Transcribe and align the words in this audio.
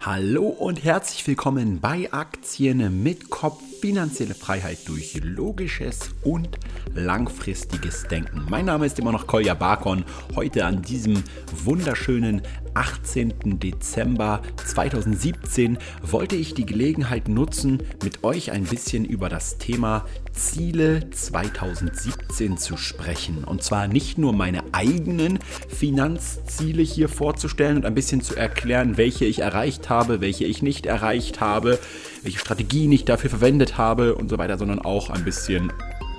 Hallo 0.00 0.46
und 0.46 0.84
herzlich 0.84 1.26
willkommen 1.26 1.80
bei 1.80 2.12
Aktien 2.12 3.02
mit 3.02 3.30
Kopf 3.30 3.62
finanzielle 3.80 4.34
Freiheit 4.34 4.78
durch 4.86 5.20
logisches 5.22 6.10
und 6.24 6.58
langfristiges 6.94 8.04
Denken. 8.04 8.46
Mein 8.48 8.64
Name 8.64 8.86
ist 8.86 8.98
immer 8.98 9.12
noch 9.12 9.26
Kolja 9.26 9.54
Barkon. 9.54 10.04
Heute 10.34 10.64
an 10.64 10.82
diesem 10.82 11.22
wunderschönen 11.64 12.42
18. 12.74 13.58
Dezember 13.60 14.42
2017 14.56 15.78
wollte 16.02 16.36
ich 16.36 16.54
die 16.54 16.66
Gelegenheit 16.66 17.28
nutzen, 17.28 17.82
mit 18.02 18.24
euch 18.24 18.52
ein 18.52 18.64
bisschen 18.64 19.04
über 19.04 19.28
das 19.28 19.58
Thema 19.58 20.04
Ziele 20.38 21.10
2017 21.10 22.56
zu 22.56 22.76
sprechen. 22.76 23.44
Und 23.44 23.62
zwar 23.62 23.88
nicht 23.88 24.18
nur 24.18 24.32
meine 24.32 24.62
eigenen 24.72 25.40
Finanzziele 25.68 26.82
hier 26.82 27.08
vorzustellen 27.08 27.78
und 27.78 27.84
ein 27.84 27.94
bisschen 27.94 28.22
zu 28.22 28.36
erklären, 28.36 28.96
welche 28.96 29.24
ich 29.24 29.40
erreicht 29.40 29.90
habe, 29.90 30.20
welche 30.20 30.44
ich 30.44 30.62
nicht 30.62 30.86
erreicht 30.86 31.40
habe, 31.40 31.78
welche 32.22 32.38
Strategien 32.38 32.92
ich 32.92 33.04
dafür 33.04 33.30
verwendet 33.30 33.76
habe 33.76 34.14
und 34.14 34.30
so 34.30 34.38
weiter, 34.38 34.56
sondern 34.56 34.78
auch 34.78 35.10
ein 35.10 35.24
bisschen 35.24 35.72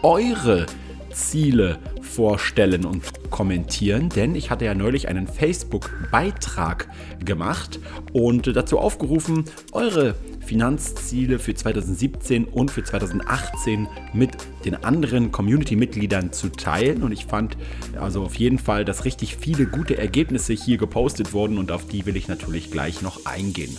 eure 0.03 0.65
Ziele 1.11 1.79
vorstellen 2.01 2.85
und 2.85 3.29
kommentieren, 3.29 4.09
denn 4.09 4.35
ich 4.35 4.51
hatte 4.51 4.65
ja 4.65 4.73
neulich 4.73 5.07
einen 5.07 5.27
Facebook-Beitrag 5.27 6.87
gemacht 7.23 7.79
und 8.13 8.55
dazu 8.55 8.79
aufgerufen, 8.79 9.45
eure 9.71 10.15
Finanzziele 10.49 11.37
für 11.37 11.53
2017 11.53 12.45
und 12.45 12.71
für 12.71 12.83
2018 12.83 13.87
mit 14.13 14.31
den 14.65 14.83
anderen 14.83 15.31
Community-Mitgliedern 15.31 16.33
zu 16.33 16.49
teilen. 16.49 17.03
Und 17.03 17.11
ich 17.11 17.27
fand 17.27 17.55
also 17.99 18.23
auf 18.23 18.33
jeden 18.33 18.57
Fall, 18.57 18.83
dass 18.83 19.05
richtig 19.05 19.37
viele 19.37 19.67
gute 19.67 19.99
Ergebnisse 19.99 20.53
hier 20.53 20.79
gepostet 20.79 21.33
wurden 21.33 21.59
und 21.59 21.71
auf 21.71 21.85
die 21.85 22.07
will 22.07 22.15
ich 22.15 22.27
natürlich 22.27 22.71
gleich 22.71 23.03
noch 23.03 23.27
eingehen. 23.27 23.77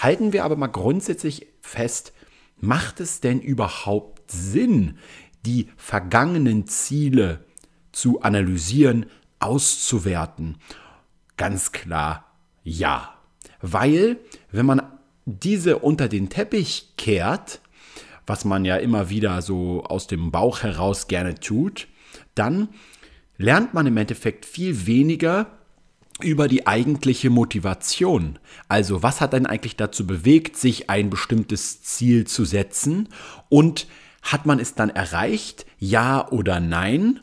Halten 0.00 0.32
wir 0.32 0.44
aber 0.44 0.56
mal 0.56 0.66
grundsätzlich 0.66 1.46
fest, 1.60 2.12
macht 2.58 2.98
es 2.98 3.20
denn 3.20 3.40
überhaupt 3.40 4.32
Sinn, 4.32 4.98
die 5.46 5.68
vergangenen 5.76 6.66
Ziele 6.66 7.44
zu 7.92 8.20
analysieren, 8.20 9.06
auszuwerten? 9.38 10.56
Ganz 11.36 11.70
klar 11.70 12.26
ja. 12.64 13.14
Weil, 13.62 14.18
wenn 14.50 14.66
man 14.66 14.82
diese 15.24 15.78
unter 15.78 16.08
den 16.08 16.28
Teppich 16.28 16.92
kehrt, 16.96 17.60
was 18.26 18.44
man 18.44 18.64
ja 18.64 18.76
immer 18.76 19.10
wieder 19.10 19.42
so 19.42 19.84
aus 19.84 20.06
dem 20.06 20.30
Bauch 20.30 20.62
heraus 20.62 21.08
gerne 21.08 21.34
tut, 21.34 21.88
dann 22.34 22.68
lernt 23.36 23.74
man 23.74 23.86
im 23.86 23.96
Endeffekt 23.96 24.44
viel 24.46 24.86
weniger 24.86 25.46
über 26.22 26.48
die 26.48 26.66
eigentliche 26.66 27.30
Motivation. 27.30 28.38
Also 28.68 29.02
was 29.02 29.20
hat 29.20 29.32
denn 29.32 29.46
eigentlich 29.46 29.76
dazu 29.76 30.06
bewegt, 30.06 30.56
sich 30.56 30.90
ein 30.90 31.10
bestimmtes 31.10 31.82
Ziel 31.82 32.26
zu 32.26 32.44
setzen 32.44 33.08
und 33.48 33.86
hat 34.22 34.44
man 34.44 34.60
es 34.60 34.74
dann 34.74 34.90
erreicht, 34.90 35.64
ja 35.78 36.28
oder 36.30 36.60
nein? 36.60 37.20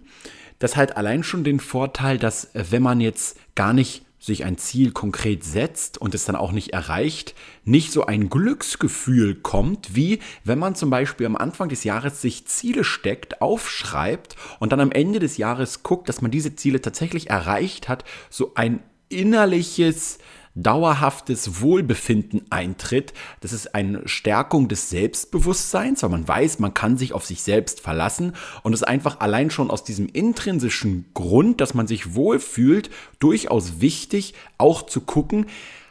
Das 0.59 0.75
hat 0.75 0.97
allein 0.97 1.23
schon 1.23 1.43
den 1.43 1.59
Vorteil, 1.59 2.17
dass 2.17 2.49
wenn 2.53 2.81
man 2.81 2.99
jetzt 2.99 3.37
gar 3.53 3.73
nicht 3.73 4.06
sich 4.19 4.45
ein 4.45 4.57
Ziel 4.57 4.91
konkret 4.91 5.43
setzt 5.43 5.99
und 5.99 6.15
es 6.15 6.25
dann 6.25 6.35
auch 6.35 6.51
nicht 6.51 6.73
erreicht, 6.73 7.35
nicht 7.63 7.91
so 7.91 8.05
ein 8.05 8.29
Glücksgefühl 8.29 9.35
kommt, 9.35 9.95
wie 9.95 10.19
wenn 10.43 10.59
man 10.59 10.75
zum 10.75 10.89
Beispiel 10.89 11.27
am 11.27 11.35
Anfang 11.35 11.69
des 11.69 11.83
Jahres 11.83 12.21
sich 12.21 12.47
Ziele 12.47 12.83
steckt, 12.83 13.41
aufschreibt 13.41 14.35
und 14.59 14.71
dann 14.71 14.79
am 14.79 14.91
Ende 14.91 15.19
des 15.19 15.37
Jahres 15.37 15.83
guckt, 15.83 16.09
dass 16.09 16.21
man 16.21 16.31
diese 16.31 16.55
Ziele 16.55 16.81
tatsächlich 16.81 17.29
erreicht 17.29 17.89
hat, 17.89 18.05
so 18.29 18.53
ein 18.55 18.81
innerliches 19.09 20.17
dauerhaftes 20.57 21.61
Wohlbefinden 21.61 22.41
eintritt. 22.49 23.13
Das 23.41 23.53
ist 23.53 23.75
eine 23.75 24.07
Stärkung 24.07 24.67
des 24.67 24.89
Selbstbewusstseins, 24.89 26.03
weil 26.03 26.09
man 26.09 26.27
weiß, 26.27 26.59
man 26.59 26.73
kann 26.73 26.97
sich 26.97 27.13
auf 27.13 27.25
sich 27.25 27.43
selbst 27.43 27.79
verlassen 27.79 28.33
und 28.63 28.73
es 28.73 28.81
ist 28.81 28.87
einfach 28.87 29.19
allein 29.19 29.51
schon 29.51 29.69
aus 29.69 29.83
diesem 29.83 30.07
intrinsischen 30.07 31.05
Grund, 31.13 31.61
dass 31.61 31.73
man 31.73 31.87
sich 31.87 32.15
wohlfühlt, 32.15 32.89
durchaus 33.19 33.79
wichtig, 33.81 34.33
auch 34.57 34.83
zu 34.83 35.01
gucken, 35.01 35.45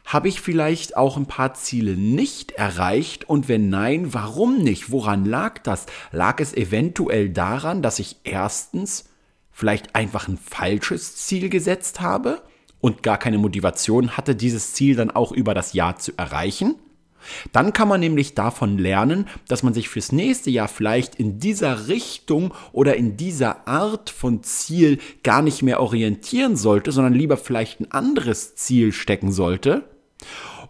habe 0.05 0.28
ich 0.28 0.41
vielleicht 0.41 0.97
auch 0.97 1.16
ein 1.16 1.26
paar 1.26 1.55
Ziele 1.55 1.97
nicht 1.97 2.53
erreicht 2.53 3.28
und 3.28 3.49
wenn 3.49 3.69
nein, 3.69 4.15
warum 4.15 4.59
nicht? 4.59 4.91
Woran 4.91 5.25
lag 5.25 5.59
das? 5.59 5.87
Lag 6.12 6.41
es 6.41 6.55
eventuell 6.55 7.28
daran, 7.28 7.82
dass 7.82 7.99
ich 7.99 8.16
erstens 8.22 9.09
vielleicht 9.50 9.97
einfach 9.97 10.28
ein 10.28 10.38
falsches 10.38 11.16
Ziel 11.16 11.49
gesetzt 11.49 12.00
habe? 12.00 12.43
Und 12.87 13.03
gar 13.03 13.19
keine 13.19 13.39
Motivation 13.39 14.17
hatte, 14.17 14.37
dieses 14.37 14.73
Ziel 14.75 14.95
dann 14.95 15.11
auch 15.11 15.33
über 15.33 15.55
das 15.55 15.73
Jahr 15.73 15.99
zu 15.99 16.13
erreichen. 16.17 16.77
Dann 17.51 17.73
kann 17.73 17.89
man 17.89 17.99
nämlich 17.99 18.37
davon 18.37 18.79
lernen, 18.79 19.27
dass 19.49 19.65
man 19.65 19.75
sich 19.75 19.89
fürs 19.89 20.13
nächste 20.13 20.51
Jahr 20.51 20.69
vielleicht 20.69 21.17
in 21.17 21.41
dieser 21.41 21.89
Richtung 21.89 22.55
oder 22.71 22.95
in 22.95 23.17
dieser 23.17 23.67
Art 23.67 24.09
von 24.09 24.45
Ziel 24.45 24.99
gar 25.25 25.43
nicht 25.43 25.65
mehr 25.65 25.81
orientieren 25.81 26.55
sollte, 26.55 26.93
sondern 26.93 27.15
lieber 27.15 27.37
vielleicht 27.37 27.81
ein 27.81 27.91
anderes 27.91 28.55
Ziel 28.55 28.93
stecken 28.93 29.33
sollte. 29.33 29.83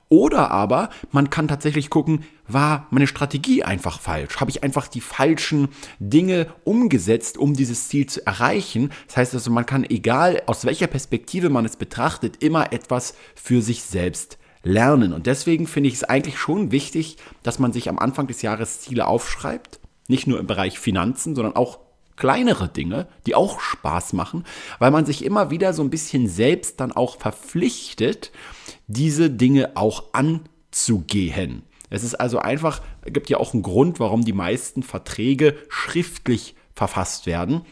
Oder 0.09 0.53
aber 0.53 0.91
man 1.11 1.31
kann 1.31 1.49
tatsächlich 1.49 1.91
gucken, 1.91 2.25
war 2.47 2.87
meine 2.91 3.09
Strategie 3.09 3.65
einfach 3.65 4.01
falsch? 4.01 4.39
Habe 4.39 4.51
ich 4.51 4.63
einfach 4.63 4.87
die 4.87 5.01
falschen 5.01 5.69
Dinge 5.99 6.47
umgesetzt, 6.65 7.39
um 7.39 7.55
dieses 7.55 7.89
Ziel 7.89 8.07
zu 8.07 8.25
erreichen? 8.25 8.93
Das 9.09 9.17
heißt 9.17 9.35
also, 9.35 9.51
man 9.51 9.67
kann, 9.67 9.85
egal 9.85 10.43
aus 10.47 10.65
welcher 10.65 10.87
Perspektive 10.87 11.51
man 11.51 11.65
es 11.65 11.77
betrachtet, 11.77 12.43
immer 12.43 12.73
etwas 12.73 13.15
für 13.35 13.63
sich 13.63 13.83
selbst 13.83 14.39
lernen. 14.63 15.13
Und 15.13 15.27
deswegen 15.27 15.67
finde 15.67 15.89
ich 15.89 15.95
es 15.95 16.05
eigentlich 16.05 16.39
schon 16.39 16.71
wichtig, 16.71 17.17
dass 17.43 17.59
man 17.59 17.73
sich 17.73 17.89
am 17.89 17.99
Anfang 17.99 18.29
des 18.29 18.43
Jahres 18.43 18.81
Ziele 18.81 19.07
aufschreibt. 19.07 19.81
Nicht 20.09 20.29
nur 20.29 20.39
im 20.39 20.47
Bereich 20.47 20.79
Finanzen, 20.79 21.35
sondern 21.35 21.57
auch 21.57 21.81
kleinere 22.17 22.69
Dinge, 22.69 23.07
die 23.27 23.35
auch 23.35 23.61
Spaß 23.61 24.13
machen, 24.15 24.45
weil 24.79 24.91
man 24.91 25.05
sich 25.05 25.25
immer 25.25 25.51
wieder 25.51 25.73
so 25.73 25.83
ein 25.83 25.91
bisschen 25.91 26.29
selbst 26.29 26.81
dann 26.81 26.93
auch 26.93 27.19
verpflichtet, 27.19 28.33
diese 28.87 29.31
Dinge 29.31 29.77
auch 29.77 30.05
anzugehen. 30.13 31.63
Es 31.91 32.03
ist 32.03 32.15
also 32.15 32.39
einfach, 32.39 32.83
gibt 33.05 33.31
ja 33.31 33.39
auch 33.39 33.53
einen 33.53 33.63
Grund, 33.63 34.01
warum 34.01 34.25
die 34.25 34.33
meisten 34.33 34.83
Verträge 34.83 35.57
schriftlich 35.69 36.55
verfasst 36.75 37.27
werden. 37.27 37.63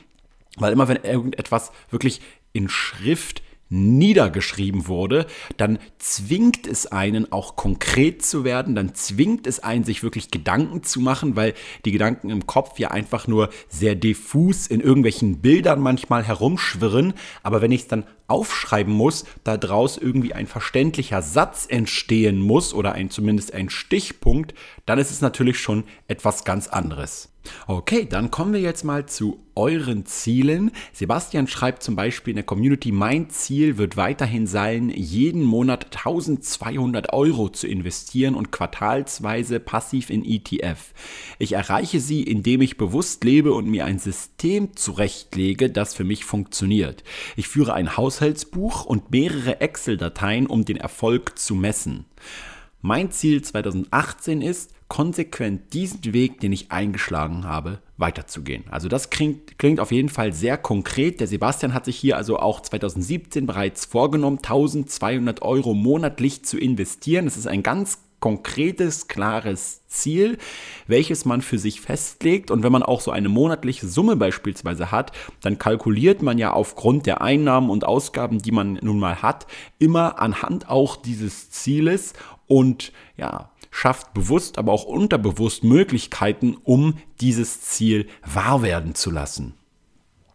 Weil 0.57 0.73
immer 0.73 0.89
wenn 0.89 1.03
irgendetwas 1.03 1.73
wirklich 1.91 2.21
in 2.53 2.69
Schrift 2.69 3.43
niedergeschrieben 3.71 4.87
wurde, 4.87 5.27
dann 5.57 5.79
zwingt 5.99 6.67
es 6.67 6.87
einen 6.87 7.33
auch 7.33 7.57
konkret 7.57 8.25
zu 8.25 8.45
werden, 8.45 8.75
dann 8.75 8.95
zwingt 8.95 9.47
es 9.47 9.59
einen, 9.61 9.85
sich 9.85 10.03
wirklich 10.03 10.31
Gedanken 10.31 10.83
zu 10.83 11.01
machen, 11.01 11.35
weil 11.35 11.55
die 11.85 11.91
Gedanken 11.91 12.31
im 12.31 12.47
Kopf 12.47 12.79
ja 12.79 12.91
einfach 12.91 13.27
nur 13.27 13.51
sehr 13.69 13.95
diffus 13.95 14.67
in 14.67 14.81
irgendwelchen 14.81 15.41
Bildern 15.41 15.81
manchmal 15.81 16.23
herumschwirren. 16.23 17.15
Aber 17.43 17.63
wenn 17.63 17.73
ich 17.73 17.83
es 17.83 17.89
dann 17.89 18.05
aufschreiben 18.27 18.93
muss, 18.93 19.25
da 19.45 19.57
draus 19.57 19.99
irgendwie 19.99 20.35
ein 20.35 20.47
verständlicher 20.47 21.23
Satz 21.23 21.67
entstehen 21.69 22.41
muss 22.41 22.75
oder 22.75 22.93
ein, 22.93 23.11
zumindest 23.11 23.55
ein 23.55 23.71
Stichpunkt, 23.71 24.55
dann 24.87 24.99
ist 24.99 25.11
es 25.11 25.21
natürlich 25.21 25.59
schon 25.59 25.85
etwas 26.09 26.45
ganz 26.45 26.69
anderes. 26.69 27.31
Okay, 27.67 28.07
dann 28.09 28.31
kommen 28.31 28.53
wir 28.53 28.61
jetzt 28.61 28.85
mal 28.85 29.07
zu 29.07 29.41
euren 29.55 30.07
Zielen. 30.07 30.73
Sebastian 30.93 31.47
schreibt 31.47 31.83
zum 31.83 31.95
Beispiel 31.95 32.33
in 32.33 32.37
der 32.37 32.45
Community, 32.45 32.91
mein 32.91 33.31
Ziel 33.31 33.79
wird 33.79 33.97
weiterhin 33.97 34.47
sein, 34.47 34.91
jeden 34.91 35.45
Monat 35.45 35.97
1200 35.97 37.13
Euro 37.13 37.49
zu 37.49 37.67
investieren 37.69 38.35
und 38.35 38.51
quartalsweise 38.51 39.61
passiv 39.61 40.11
in 40.11 40.25
ETF. 40.25 40.93
Ich 41.39 41.53
erreiche 41.53 42.01
sie, 42.01 42.23
indem 42.23 42.63
ich 42.63 42.77
bewusst 42.77 43.23
lebe 43.25 43.53
und 43.53 43.69
mir 43.69 43.85
ein 43.85 43.99
System 43.99 44.77
zurechtlege, 44.77 45.71
das 45.71 45.95
für 45.95 46.05
mich 46.05 46.25
funktioniert. 46.25 47.05
Ich 47.37 47.49
führe 47.49 47.75
ein 47.75 47.97
Haus 47.97 48.14
Haushaltsbuch 48.15 48.85
und 48.85 49.11
mehrere 49.11 49.61
Excel-Dateien, 49.61 50.47
um 50.47 50.65
den 50.65 50.77
Erfolg 50.77 51.37
zu 51.39 51.55
messen. 51.55 52.05
Mein 52.81 53.11
Ziel 53.11 53.43
2018 53.43 54.41
ist, 54.41 54.73
konsequent 54.87 55.73
diesen 55.73 56.13
Weg, 56.13 56.39
den 56.41 56.53
ich 56.53 56.71
eingeschlagen 56.71 57.45
habe, 57.45 57.81
weiterzugehen. 57.97 58.65
Also 58.71 58.89
das 58.89 59.11
klingt, 59.11 59.59
klingt 59.59 59.81
auf 59.81 59.91
jeden 59.91 60.11
Fall 60.11 60.33
sehr 60.33 60.59
konkret. 60.59 61.19
Der 61.19 61.27
Sebastian 61.27 61.75
hat 61.75 61.87
sich 61.87 61.97
hier 61.97 62.17
also 62.17 62.39
auch 62.39 62.61
2017 62.61 63.47
bereits 63.47 63.87
vorgenommen, 63.87 64.39
1200 64.39 65.43
Euro 65.43 65.75
monatlich 65.75 66.45
zu 66.45 66.59
investieren. 66.59 67.25
Das 67.25 67.37
ist 67.37 67.49
ein 67.49 67.63
ganz 67.63 68.04
konkretes, 68.25 69.07
klares 69.07 69.87
Ziel, 69.87 70.39
welches 70.87 71.27
man 71.27 71.43
für 71.43 71.59
sich 71.59 71.83
festlegt. 71.83 72.51
Und 72.51 72.63
wenn 72.63 72.73
man 72.73 72.83
auch 72.83 73.03
so 73.03 73.11
eine 73.11 73.29
monatliche 73.29 73.87
Summe 73.87 74.17
beispielsweise 74.17 74.91
hat, 74.91 75.13
dann 75.43 75.59
kalkuliert 75.59 76.23
man 76.23 76.39
ja 76.39 76.55
aufgrund 76.55 77.05
der 77.05 77.21
Einnahmen 77.21 77.69
und 77.69 77.85
Ausgaben, 77.85 78.39
die 78.39 78.51
man 78.51 78.79
nun 78.81 78.99
mal 78.99 79.21
hat, 79.21 79.47
immer 79.79 80.23
anhand 80.23 80.71
auch 80.71 80.97
dieses 80.97 81.51
Zieles 81.51 82.15
und 82.47 82.93
ja, 83.19 83.51
schafft 83.71 84.15
bewusst, 84.15 84.57
aber 84.57 84.73
auch 84.73 84.85
unterbewusst 84.85 85.63
Möglichkeiten, 85.63 86.57
um 86.65 86.95
dieses 87.21 87.61
Ziel 87.61 88.09
wahr 88.25 88.63
werden 88.63 88.95
zu 88.95 89.11
lassen. 89.11 89.53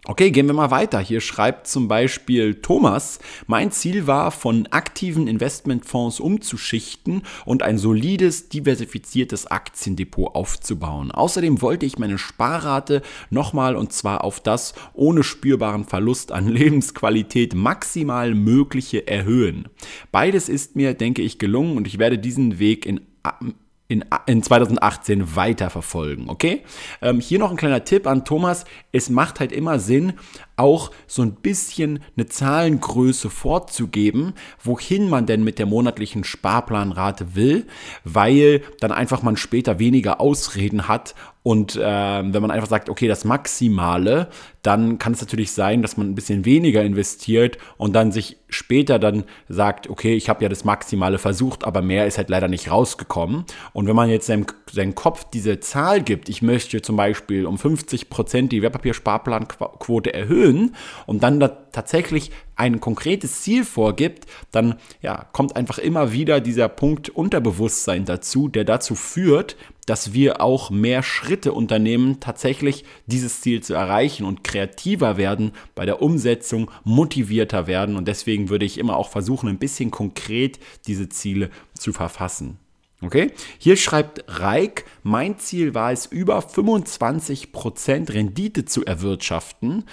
Okay, 0.10 0.32
gehen 0.32 0.48
wir 0.48 0.56
mal 0.56 0.72
weiter. 0.72 1.00
Hier 1.00 1.22
schreibt 1.22 1.68
zum 1.68 1.88
Beispiel 1.88 2.56
Thomas, 2.56 3.20
mein 3.46 3.72
Ziel 3.72 4.08
war, 4.08 4.32
von 4.32 4.66
aktiven 4.72 5.28
Investmentfonds 5.28 6.20
umzuschichten 6.20 7.22
und 7.46 7.62
ein 7.62 7.78
solides, 7.78 8.50
diversifiziertes 8.50 9.46
Aktiendepot 9.46 10.34
aufzubauen. 10.34 11.12
Außerdem 11.12 11.62
wollte 11.62 11.86
ich 11.86 12.00
meine 12.00 12.18
Sparrate 12.18 13.04
nochmal 13.30 13.76
und 13.76 13.94
zwar 13.94 14.24
auf 14.24 14.40
das 14.40 14.74
ohne 14.94 15.22
spürbaren 15.22 15.86
Verlust 15.86 16.32
an 16.32 16.48
Lebensqualität 16.48 17.54
maximal 17.54 18.34
mögliche 18.34 19.06
erhöhen. 19.08 19.68
Beides 20.12 20.50
ist 20.50 20.76
mir, 20.76 20.96
denke 20.96 21.22
ich, 21.22 21.38
gelungen 21.38 21.78
und 21.78 21.86
ich 21.86 22.00
werde 22.00 22.18
diesen 22.18 22.58
Weg 22.58 22.88
in 22.88 23.02
in, 23.90 24.06
in 24.28 24.44
2018 24.44 25.36
weiterverfolgen, 25.36 26.30
okay? 26.30 26.62
Ähm, 27.02 27.20
hier 27.20 27.40
noch 27.40 27.50
ein 27.50 27.58
kleiner 27.58 27.84
Tipp 27.84 28.06
an 28.06 28.24
Thomas. 28.24 28.66
Es 28.92 29.10
macht 29.10 29.40
halt 29.40 29.52
immer 29.52 29.80
Sinn, 29.80 30.14
auch 30.58 30.92
so 31.08 31.24
ein 31.24 31.34
bisschen 31.34 32.04
eine 32.16 32.28
Zahlengröße 32.28 33.32
vorzugeben, 33.32 34.34
wohin 34.64 35.10
man 35.10 35.26
denn 35.26 35.44
mit 35.44 35.58
der 35.58 35.66
monatlichen 35.66 36.24
Sparplanrate 36.24 37.34
will, 37.34 37.66
weil 38.04 38.62
dann 38.80 38.92
einfach 38.92 39.24
man 39.24 39.38
später 39.38 39.80
weniger 39.80 40.22
Ausreden 40.22 40.88
hat 40.88 41.16
und 41.42 41.78
äh, 41.78 41.80
wenn 41.82 42.42
man 42.42 42.52
einfach 42.52 42.68
sagt, 42.68 42.90
okay, 42.90 43.08
das 43.08 43.24
Maximale, 43.24 44.28
dann 44.62 44.98
kann 45.00 45.14
es 45.14 45.22
natürlich 45.22 45.52
sein, 45.52 45.82
dass 45.82 45.96
man 45.96 46.10
ein 46.10 46.16
bisschen 46.16 46.44
weniger 46.44 46.84
investiert 46.84 47.58
und 47.78 47.94
dann 47.94 48.12
sich 48.12 48.38
später 48.50 49.00
dann 49.00 49.24
sagt, 49.48 49.90
okay, 49.90 50.16
ich 50.16 50.28
habe 50.28 50.44
ja 50.44 50.50
das 50.50 50.66
Maximale 50.66 51.18
versucht, 51.18 51.64
aber 51.64 51.82
mehr 51.82 52.08
ist 52.08 52.18
halt 52.18 52.30
leider 52.30 52.50
nicht 52.50 52.70
rausgekommen. 52.70 53.46
Und 53.72 53.88
wenn 53.88 53.96
man 53.96 54.10
jetzt 54.10 54.28
seinem, 54.28 54.48
seinem 54.70 54.96
Kopf 54.96 55.26
diese 55.32 55.62
Zahl 55.62 56.02
gibt, 56.02 56.28
ich 56.28 56.42
möchte 56.42 56.82
zum 56.82 56.98
Beispiel 56.98 57.46
um 57.46 57.58
50 57.58 58.10
Prozent 58.10 58.52
die 58.52 58.62
Wertpapiersparplanquote 58.62 60.14
erhöhen, 60.14 60.76
und 61.06 61.24
dann 61.24 61.40
da 61.40 61.48
tatsächlich 61.48 62.32
ein 62.56 62.82
konkretes 62.82 63.42
Ziel 63.42 63.64
vorgibt, 63.64 64.26
dann 64.52 64.76
ja, 65.02 65.26
kommt 65.32 65.56
einfach 65.56 65.78
immer 65.78 66.12
wieder 66.12 66.42
dieser 66.42 66.68
Punkt 66.68 67.10
Unterbewusstsein 67.10 68.04
dazu, 68.04 68.50
der 68.50 68.66
dazu 68.66 68.96
führt, 68.96 69.56
dass 69.90 70.14
wir 70.14 70.40
auch 70.40 70.70
mehr 70.70 71.02
Schritte 71.02 71.52
unternehmen, 71.52 72.20
tatsächlich 72.20 72.86
dieses 73.08 73.42
Ziel 73.42 73.64
zu 73.64 73.74
erreichen 73.74 74.24
und 74.24 74.44
kreativer 74.44 75.18
werden 75.18 75.52
bei 75.74 75.88
der 75.88 76.04
Umsetzung, 76.04 76.70
motivierter 76.84 77.66
werden. 77.66 77.96
Und 77.96 78.08
deswegen 78.08 78.50
würde 78.50 78.66
ich 78.66 78.78
immer 78.78 78.98
auch 78.98 79.10
versuchen, 79.10 79.50
ein 79.50 79.58
bisschen 79.58 79.90
konkret 79.90 80.60
diese 80.86 81.10
Ziele 81.10 81.50
zu 81.74 81.92
verfassen. 81.92 82.60
Okay? 83.02 83.32
Hier 83.58 83.78
schreibt 83.78 84.26
Reik, 84.28 84.86
mein 85.02 85.40
Ziel 85.40 85.74
war 85.74 85.92
es, 85.92 86.06
über 86.06 86.38
25% 86.38 88.14
Rendite 88.14 88.66
zu 88.66 88.86
erwirtschaften 88.86 89.86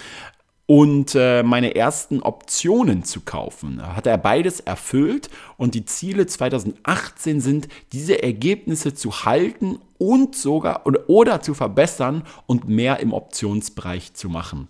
und 0.67 1.15
äh, 1.15 1.43
meine 1.43 1.75
ersten 1.75 2.21
Optionen 2.21 3.03
zu 3.03 3.21
kaufen. 3.21 3.81
Hat 3.95 4.05
er 4.05 4.17
beides 4.17 4.59
erfüllt 4.59 5.29
und 5.55 5.73
die 5.73 5.85
Ziele 5.85 6.27
2018 6.27 7.41
sind, 7.41 7.67
diese 7.93 8.21
Ergebnisse 8.21 8.93
zu 8.93 9.23
halten 9.23 9.79
und 9.97 10.35
sogar 10.35 10.85
oder, 10.85 11.09
oder 11.09 11.41
zu 11.41 11.53
verbessern 11.53 12.23
und 12.45 12.67
mehr 12.67 12.99
im 12.99 13.13
Optionsbereich 13.13 14.13
zu 14.13 14.29
machen. 14.29 14.67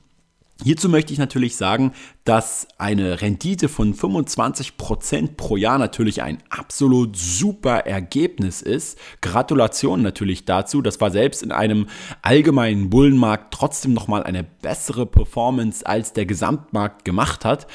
Hierzu 0.64 0.90
möchte 0.90 1.14
ich 1.14 1.20
natürlich 1.20 1.56
sagen, 1.56 1.94
dass 2.24 2.68
eine 2.78 3.22
Rendite 3.22 3.70
von 3.70 3.94
25% 3.94 5.36
pro 5.38 5.56
Jahr 5.56 5.78
natürlich 5.78 6.24
ein 6.24 6.40
absolut 6.50 7.16
super 7.16 7.86
Ergebnis 7.86 8.64
ist. 8.64 8.98
Gratulation 9.22 10.02
natürlich 10.02 10.46
dazu. 10.46 10.82
Das 10.82 11.00
war 11.00 11.12
selbst 11.12 11.44
in 11.44 11.52
einem 11.52 11.88
allgemeinen 12.24 12.90
Bullenmarkt 12.90 13.54
trotzdem 13.54 13.94
nochmal 13.94 14.24
eine 14.24 14.44
bessere 14.44 15.06
Performance 15.06 15.86
als 15.86 16.14
der 16.14 16.26
Gesamtmarkt 16.26 17.06
gemacht 17.06 17.46
hat. 17.46 17.68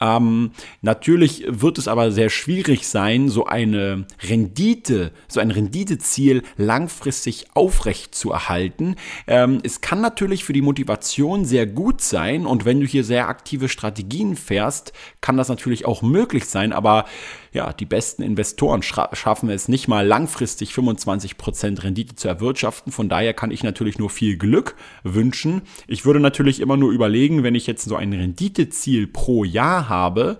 Ähm, 0.00 0.50
natürlich 0.82 1.44
wird 1.48 1.78
es 1.78 1.88
aber 1.88 2.10
sehr 2.12 2.28
schwierig 2.28 2.86
sein, 2.86 3.28
so 3.28 3.46
eine 3.46 4.06
Rendite, 4.22 5.12
so 5.28 5.40
ein 5.40 5.50
Renditeziel 5.50 6.42
langfristig 6.56 7.46
aufrecht 7.54 8.14
zu 8.14 8.32
erhalten. 8.32 8.96
Ähm, 9.26 9.60
es 9.62 9.80
kann 9.80 10.00
natürlich 10.00 10.44
für 10.44 10.52
die 10.52 10.62
Motivation 10.62 11.44
sehr 11.44 11.66
gut 11.66 12.00
sein 12.00 12.46
und 12.46 12.64
wenn 12.64 12.80
du 12.80 12.86
hier 12.86 13.04
sehr 13.04 13.28
aktive 13.28 13.68
Strategien 13.68 14.36
fährst, 14.36 14.92
kann 15.20 15.36
das 15.36 15.48
natürlich 15.48 15.86
auch 15.86 16.02
möglich 16.02 16.44
sein, 16.46 16.72
aber 16.72 17.06
ja, 17.56 17.72
die 17.72 17.86
besten 17.86 18.22
Investoren 18.22 18.82
schaffen 18.82 19.48
es 19.48 19.66
nicht 19.66 19.88
mal 19.88 20.06
langfristig 20.06 20.72
25% 20.72 21.82
Rendite 21.82 22.14
zu 22.14 22.28
erwirtschaften. 22.28 22.92
Von 22.92 23.08
daher 23.08 23.32
kann 23.32 23.50
ich 23.50 23.64
natürlich 23.64 23.98
nur 23.98 24.10
viel 24.10 24.36
Glück 24.36 24.76
wünschen. 25.02 25.62
Ich 25.88 26.04
würde 26.04 26.20
natürlich 26.20 26.60
immer 26.60 26.76
nur 26.76 26.92
überlegen, 26.92 27.42
wenn 27.42 27.54
ich 27.54 27.66
jetzt 27.66 27.86
so 27.86 27.96
ein 27.96 28.12
Renditeziel 28.12 29.06
pro 29.06 29.42
Jahr 29.42 29.88
habe, 29.88 30.38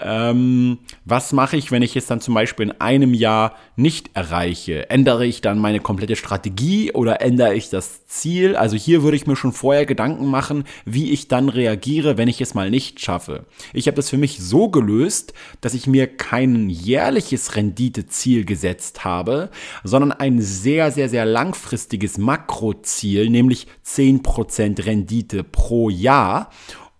ähm, 0.00 0.78
was 1.04 1.32
mache 1.32 1.56
ich, 1.56 1.72
wenn 1.72 1.82
ich 1.82 1.96
es 1.96 2.06
dann 2.06 2.20
zum 2.20 2.34
Beispiel 2.34 2.66
in 2.66 2.80
einem 2.80 3.14
Jahr 3.14 3.56
nicht 3.76 4.10
erreiche? 4.14 4.88
Ändere 4.90 5.26
ich 5.26 5.40
dann 5.40 5.58
meine 5.58 5.80
komplette 5.80 6.14
Strategie 6.14 6.92
oder 6.92 7.20
ändere 7.20 7.54
ich 7.54 7.68
das 7.68 8.06
Ziel? 8.06 8.54
Also 8.54 8.76
hier 8.76 9.02
würde 9.02 9.16
ich 9.16 9.26
mir 9.26 9.34
schon 9.34 9.52
vorher 9.52 9.86
Gedanken 9.86 10.26
machen, 10.26 10.64
wie 10.84 11.10
ich 11.10 11.26
dann 11.26 11.48
reagiere, 11.48 12.16
wenn 12.16 12.28
ich 12.28 12.40
es 12.40 12.54
mal 12.54 12.70
nicht 12.70 13.00
schaffe. 13.00 13.46
Ich 13.72 13.86
habe 13.88 13.96
das 13.96 14.10
für 14.10 14.18
mich 14.18 14.38
so 14.38 14.68
gelöst, 14.68 15.34
dass 15.60 15.74
ich 15.74 15.86
mir 15.86 16.06
kein 16.06 16.70
jährliches 16.70 17.56
Renditeziel 17.56 18.44
gesetzt 18.44 19.04
habe, 19.04 19.50
sondern 19.82 20.12
ein 20.12 20.40
sehr, 20.40 20.92
sehr, 20.92 21.08
sehr 21.08 21.24
langfristiges 21.24 22.18
Makroziel, 22.18 23.30
nämlich 23.30 23.66
10% 23.84 24.84
Rendite 24.86 25.42
pro 25.42 25.90
Jahr. 25.90 26.50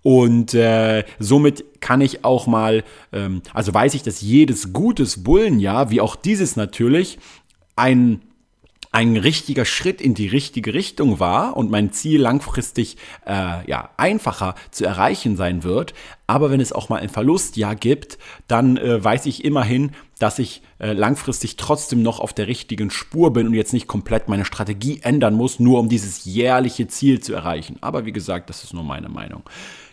Und 0.02 0.54
äh, 0.54 1.04
somit 1.18 1.80
kann 1.80 2.00
ich 2.00 2.24
auch 2.24 2.46
mal, 2.46 2.84
ähm, 3.12 3.42
also 3.52 3.74
weiß 3.74 3.94
ich, 3.94 4.02
dass 4.02 4.20
jedes 4.20 4.72
gutes 4.72 5.22
Bullenjahr, 5.22 5.90
wie 5.90 6.00
auch 6.00 6.16
dieses 6.16 6.56
natürlich, 6.56 7.18
ein 7.76 8.22
ein 8.90 9.16
richtiger 9.16 9.64
Schritt 9.64 10.00
in 10.00 10.14
die 10.14 10.28
richtige 10.28 10.72
Richtung 10.72 11.20
war 11.20 11.56
und 11.56 11.70
mein 11.70 11.92
Ziel 11.92 12.20
langfristig 12.20 12.96
äh, 13.26 13.68
ja 13.68 13.90
einfacher 13.96 14.54
zu 14.70 14.86
erreichen 14.86 15.36
sein 15.36 15.62
wird. 15.62 15.92
Aber 16.28 16.50
wenn 16.50 16.60
es 16.60 16.72
auch 16.72 16.90
mal 16.90 17.00
ein 17.00 17.08
Verlustjahr 17.08 17.74
gibt, 17.74 18.18
dann 18.48 18.76
äh, 18.76 19.02
weiß 19.02 19.24
ich 19.24 19.46
immerhin, 19.46 19.92
dass 20.18 20.38
ich 20.38 20.62
äh, 20.78 20.92
langfristig 20.92 21.56
trotzdem 21.56 22.02
noch 22.02 22.20
auf 22.20 22.34
der 22.34 22.46
richtigen 22.46 22.90
Spur 22.90 23.32
bin 23.32 23.46
und 23.46 23.54
jetzt 23.54 23.72
nicht 23.72 23.86
komplett 23.86 24.28
meine 24.28 24.44
Strategie 24.44 25.00
ändern 25.02 25.34
muss, 25.34 25.58
nur 25.58 25.80
um 25.80 25.88
dieses 25.88 26.26
jährliche 26.26 26.86
Ziel 26.86 27.20
zu 27.20 27.32
erreichen. 27.32 27.78
Aber 27.80 28.04
wie 28.04 28.12
gesagt, 28.12 28.50
das 28.50 28.62
ist 28.62 28.74
nur 28.74 28.84
meine 28.84 29.08
Meinung. 29.08 29.42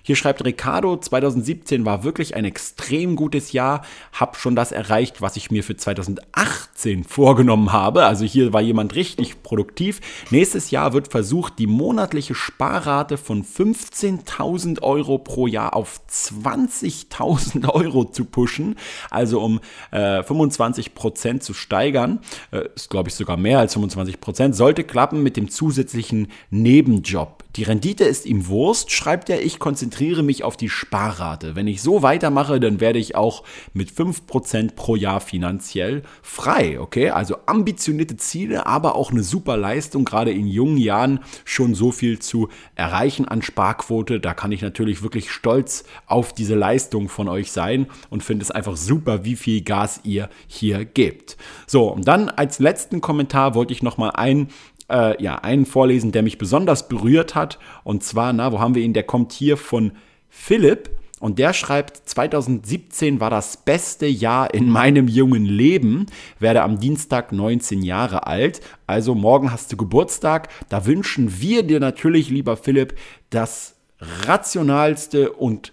Hier 0.08 0.16
schreibt 0.16 0.46
Ricardo, 0.46 0.98
2017 0.98 1.84
war 1.84 2.04
wirklich 2.04 2.36
ein 2.36 2.46
extrem 2.46 3.16
gutes 3.16 3.54
Jahr, 3.54 3.84
habe 4.14 4.38
schon 4.38 4.56
das 4.56 4.72
erreicht, 4.72 5.20
was 5.20 5.36
ich 5.36 5.50
mir 5.50 5.64
für 5.64 5.78
2018 5.78 7.04
vorgenommen 7.04 7.74
habe. 7.74 8.06
Also 8.06 8.24
hier 8.24 8.54
war 8.54 8.62
jemand 8.62 8.94
richtig 8.94 9.42
produktiv. 9.42 10.02
Nächstes 10.30 10.70
Jahr 10.70 10.94
wird 10.94 11.08
versucht, 11.08 11.58
die 11.58 11.66
monatliche 11.66 12.36
Sparrate 12.36 13.18
von 13.18 13.44
15.000 13.44 14.84
Euro 14.84 15.18
pro 15.18 15.48
Jahr 15.48 15.76
auf 15.76 16.06
20.000 16.32 17.70
Euro 17.74 18.06
zu 18.06 18.26
pushen, 18.26 18.76
also 19.10 19.42
um 19.42 19.60
äh, 19.92 20.24
25 20.24 20.96
Prozent 20.96 21.44
zu 21.44 21.54
steigern. 21.54 22.20
Äh, 22.52 22.70
ist, 22.76 22.90
glaube 22.90 23.10
ich, 23.10 23.16
sogar 23.16 23.38
mehr 23.38 23.60
als 23.60 23.74
25 23.74 24.20
Prozent. 24.20 24.56
Sollte 24.56 24.84
klappen 24.84 25.24
mit 25.24 25.38
dem 25.38 25.50
zusätzlichen 25.50 26.28
Nebenjob. 26.50 27.44
Die 27.56 27.64
Rendite 27.64 28.04
ist 28.04 28.26
ihm 28.26 28.48
Wurst, 28.48 28.92
schreibt 28.92 29.30
er, 29.30 29.42
ich 29.42 29.60
konzentriere 29.60 30.24
mich 30.24 30.44
auf 30.44 30.58
die 30.58 30.68
Sparrate. 30.68 31.56
Wenn 31.56 31.68
ich 31.68 31.82
so 31.82 32.02
weitermache, 32.02 32.60
dann 32.60 32.82
werde 32.82 33.00
ich 33.00 33.16
auch 33.16 33.44
mit 33.74 33.92
5% 33.92 34.76
pro 34.76 34.98
Jahr 34.98 35.22
finanziell 35.22 36.04
frei, 36.22 36.80
okay? 36.82 37.12
Also 37.12 37.38
ambitionierte 37.46 38.18
Ziele, 38.18 38.66
aber 38.66 38.96
auch 38.96 39.12
eine 39.12 39.24
super 39.24 39.56
Leistung, 39.56 40.04
gerade 40.04 40.32
in 40.32 40.48
jungen 40.48 40.78
Jahren 40.78 41.22
schon 41.46 41.76
so 41.76 41.94
viel 41.94 42.20
zu 42.20 42.50
erreichen 42.76 43.26
an 43.26 43.42
Sparquote. 43.42 44.20
Da 44.20 44.34
kann 44.34 44.52
ich 44.52 44.62
natürlich 44.62 45.02
wirklich 45.02 45.32
stolz 45.32 45.86
auf 46.08 46.15
diese 46.24 46.56
Leistung 46.56 47.10
von 47.10 47.28
euch 47.28 47.52
sein 47.52 47.88
und 48.10 48.24
finde 48.24 48.44
es 48.44 48.52
einfach 48.52 48.78
super, 48.78 49.26
wie 49.26 49.36
viel 49.36 49.62
Gas 49.62 50.02
ihr 50.04 50.30
hier 50.48 50.86
gebt. 50.86 51.38
So, 51.68 51.92
und 51.92 52.08
dann 52.08 52.30
als 52.30 52.60
letzten 52.60 53.02
Kommentar 53.02 53.56
wollte 53.56 53.74
ich 53.74 53.84
nochmal 53.84 54.12
ein 54.16 54.50
äh, 54.90 55.22
ja, 55.22 55.36
einen 55.36 55.66
vorlesen, 55.66 56.12
der 56.12 56.24
mich 56.24 56.38
besonders 56.38 56.88
berührt 56.88 57.36
hat. 57.36 57.60
Und 57.84 58.04
zwar, 58.04 58.34
na, 58.34 58.52
wo 58.52 58.60
haben 58.60 58.76
wir 58.76 58.84
ihn? 58.84 58.94
Der 58.94 59.04
kommt 59.04 59.32
hier 59.32 59.58
von 59.58 59.94
Philipp. 60.30 60.92
Und 61.20 61.40
der 61.40 61.54
schreibt, 61.54 62.08
2017 62.10 63.20
war 63.20 63.30
das 63.30 63.58
beste 63.58 64.06
Jahr 64.06 64.54
in 64.54 64.70
meinem 64.70 65.08
jungen 65.08 65.46
Leben, 65.46 66.08
werde 66.40 66.62
am 66.62 66.80
Dienstag 66.80 67.32
19 67.32 67.82
Jahre 67.82 68.28
alt. 68.28 68.62
Also 68.86 69.16
morgen 69.16 69.52
hast 69.52 69.72
du 69.72 69.78
Geburtstag. 69.78 70.50
Da 70.70 70.86
wünschen 70.86 71.40
wir 71.40 71.64
dir 71.64 71.80
natürlich, 71.80 72.30
lieber 72.30 72.58
Philipp, 72.58 72.96
das 73.30 73.76
rationalste 74.00 75.32
und 75.32 75.72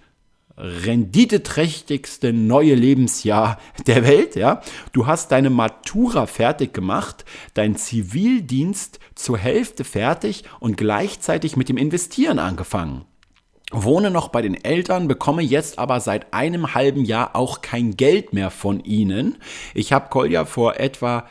renditeträchtigste 0.57 2.33
neue 2.33 2.75
Lebensjahr 2.75 3.59
der 3.87 4.07
Welt, 4.07 4.37
ja. 4.37 4.61
Du 4.93 5.07
hast 5.07 5.33
deine 5.33 5.51
Matura 5.51 6.27
fertig 6.27 6.73
gemacht, 6.75 7.25
dein 7.55 7.77
Zivildienst 7.77 8.99
zur 9.15 9.39
Hälfte 9.39 9.85
fertig 9.85 10.45
und 10.61 10.77
gleichzeitig 10.77 11.57
mit 11.57 11.69
dem 11.69 11.77
Investieren 11.77 12.39
angefangen. 12.39 13.05
wohne 13.75 14.11
noch 14.11 14.29
bei 14.29 14.43
den 14.43 14.63
Eltern, 14.63 15.09
bekomme 15.09 15.41
jetzt 15.41 15.79
aber 15.79 15.99
seit 16.01 16.35
einem 16.35 16.75
halben 16.75 17.07
Jahr 17.07 17.35
auch 17.35 17.63
kein 17.63 17.97
Geld 17.97 18.35
mehr 18.35 18.51
von 18.51 18.81
ihnen. 18.81 19.39
Ich 19.73 19.95
habe 19.95 20.11
Kolja 20.11 20.45
vor 20.45 20.79
etwa 20.79 21.27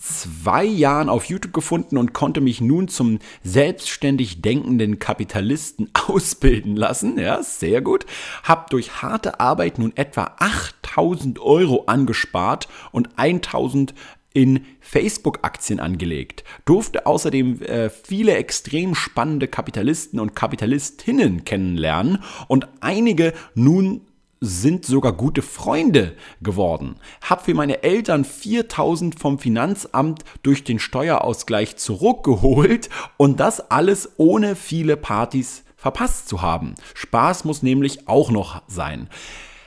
zwei 0.00 0.64
Jahren 0.64 1.08
auf 1.08 1.24
YouTube 1.26 1.52
gefunden 1.52 1.96
und 1.96 2.12
konnte 2.12 2.40
mich 2.40 2.60
nun 2.60 2.88
zum 2.88 3.18
selbstständig 3.42 4.42
denkenden 4.42 4.98
Kapitalisten 4.98 5.90
ausbilden 6.08 6.76
lassen. 6.76 7.18
Ja, 7.18 7.42
sehr 7.42 7.80
gut. 7.80 8.06
Hab 8.42 8.70
durch 8.70 9.02
harte 9.02 9.40
Arbeit 9.40 9.78
nun 9.78 9.92
etwa 9.96 10.34
8000 10.38 11.38
Euro 11.38 11.84
angespart 11.86 12.68
und 12.92 13.10
1000 13.16 13.94
in 14.32 14.66
Facebook-Aktien 14.80 15.80
angelegt, 15.80 16.44
durfte 16.66 17.06
außerdem 17.06 17.62
äh, 17.62 17.88
viele 17.88 18.34
extrem 18.34 18.94
spannende 18.94 19.48
Kapitalisten 19.48 20.20
und 20.20 20.36
Kapitalistinnen 20.36 21.44
kennenlernen 21.44 22.22
und 22.46 22.68
einige 22.80 23.32
nun 23.54 24.02
sind 24.40 24.84
sogar 24.84 25.12
gute 25.12 25.42
Freunde 25.42 26.14
geworden. 26.42 26.96
Hab 27.22 27.44
für 27.44 27.54
meine 27.54 27.82
Eltern 27.82 28.24
4000 28.24 29.18
vom 29.18 29.38
Finanzamt 29.38 30.24
durch 30.42 30.64
den 30.64 30.78
Steuerausgleich 30.78 31.76
zurückgeholt 31.76 32.88
und 33.16 33.40
das 33.40 33.70
alles 33.70 34.10
ohne 34.16 34.56
viele 34.56 34.96
Partys 34.96 35.64
verpasst 35.76 36.28
zu 36.28 36.42
haben. 36.42 36.74
Spaß 36.94 37.44
muss 37.44 37.62
nämlich 37.62 38.08
auch 38.08 38.30
noch 38.30 38.62
sein 38.66 39.08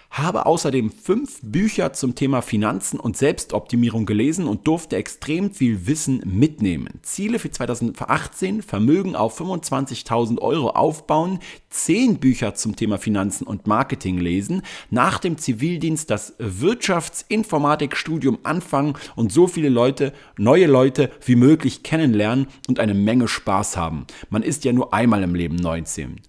habe 0.10 0.46
außerdem 0.46 0.92
fünf 0.92 1.40
Bücher 1.44 1.94
zum 1.94 2.16
Thema 2.16 2.42
Finanzen 2.42 3.00
und 3.00 3.16
Selbstoptimierung 3.16 4.06
gelesen 4.06 4.48
und 4.48 4.68
durfte 4.68 4.96
extrem 4.96 5.52
viel 5.52 5.86
Wissen 5.86 6.22
mitnehmen. 6.26 7.00
Ziele 7.04 7.38
für 7.38 7.52
2018, 7.52 8.64
Vermögen 8.64 9.16
auf 9.16 9.40
25.000 9.40 10.40
Euro 10.40 10.72
aufbauen, 10.72 11.40
zehn 11.70 12.20
Bücher 12.20 12.56
zum 12.56 12.76
Thema 12.76 12.98
Finanzen 12.98 13.46
und 13.46 13.68
Marketing 13.68 14.18
lesen, 14.18 14.64
nach 14.90 15.20
dem 15.20 15.38
Zivildienst 15.38 16.10
das 16.10 16.34
Wirtschaftsinformatikstudium 16.40 18.40
anfangen 18.44 18.96
und 19.16 19.32
so 19.32 19.48
viele 19.48 19.70
Leute, 19.70 20.14
neue 20.38 20.66
Leute 20.66 21.12
wie 21.24 21.36
möglich 21.36 21.84
kennenlernen 21.84 22.48
und 22.68 22.80
eine 22.80 22.96
Menge 22.96 23.28
Spaß 23.28 23.78
haben. 23.78 24.08
Man 24.30 24.42
ist 24.42 24.66
ja 24.66 24.74
nur 24.74 24.94
einmal 24.94 25.24
im 25.24 25.36
Leben 25.36 25.56
19. 25.56 26.22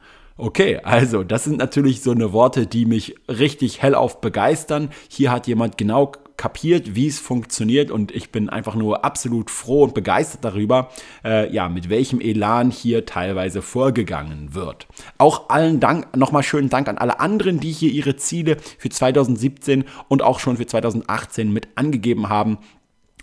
Okay, 0.43 0.79
also 0.83 1.23
das 1.23 1.45
sind 1.45 1.59
natürlich 1.59 2.01
so 2.01 2.13
eine 2.13 2.33
Worte, 2.33 2.67
die 2.67 2.87
mich 2.87 3.15
richtig 3.29 3.83
hellauf 3.83 4.23
begeistern. 4.23 4.89
Hier 5.11 5.31
hat 5.31 5.47
jemand 5.47 5.77
genau 5.77 6.13
kapiert, 6.39 6.95
wie 6.95 7.09
es 7.09 7.19
funktioniert 7.19 7.91
und 7.91 8.11
ich 8.11 8.33
bin 8.33 8.49
einfach 8.49 8.75
nur 8.75 9.05
absolut 9.05 9.51
froh 9.51 9.83
und 9.83 9.93
begeistert 9.93 10.43
darüber, 10.43 10.89
äh, 11.23 11.53
ja, 11.53 11.69
mit 11.69 11.91
welchem 11.91 12.23
Elan 12.23 12.71
hier 12.71 13.05
teilweise 13.05 13.61
vorgegangen 13.61 14.55
wird. 14.55 14.87
Auch 15.19 15.51
allen 15.51 15.79
Dank, 15.79 16.17
nochmal 16.17 16.43
schönen 16.43 16.71
Dank 16.71 16.89
an 16.89 16.97
alle 16.97 17.21
anderen, 17.21 17.61
die 17.61 17.73
hier 17.73 17.93
ihre 17.93 18.17
Ziele 18.17 18.57
für 18.79 18.89
2017 18.89 19.85
und 20.09 20.23
auch 20.23 20.41
schon 20.41 20.57
für 20.57 20.65
2018 20.65 21.53
mit 21.53 21.69
angegeben 21.75 22.31
haben. 22.31 22.57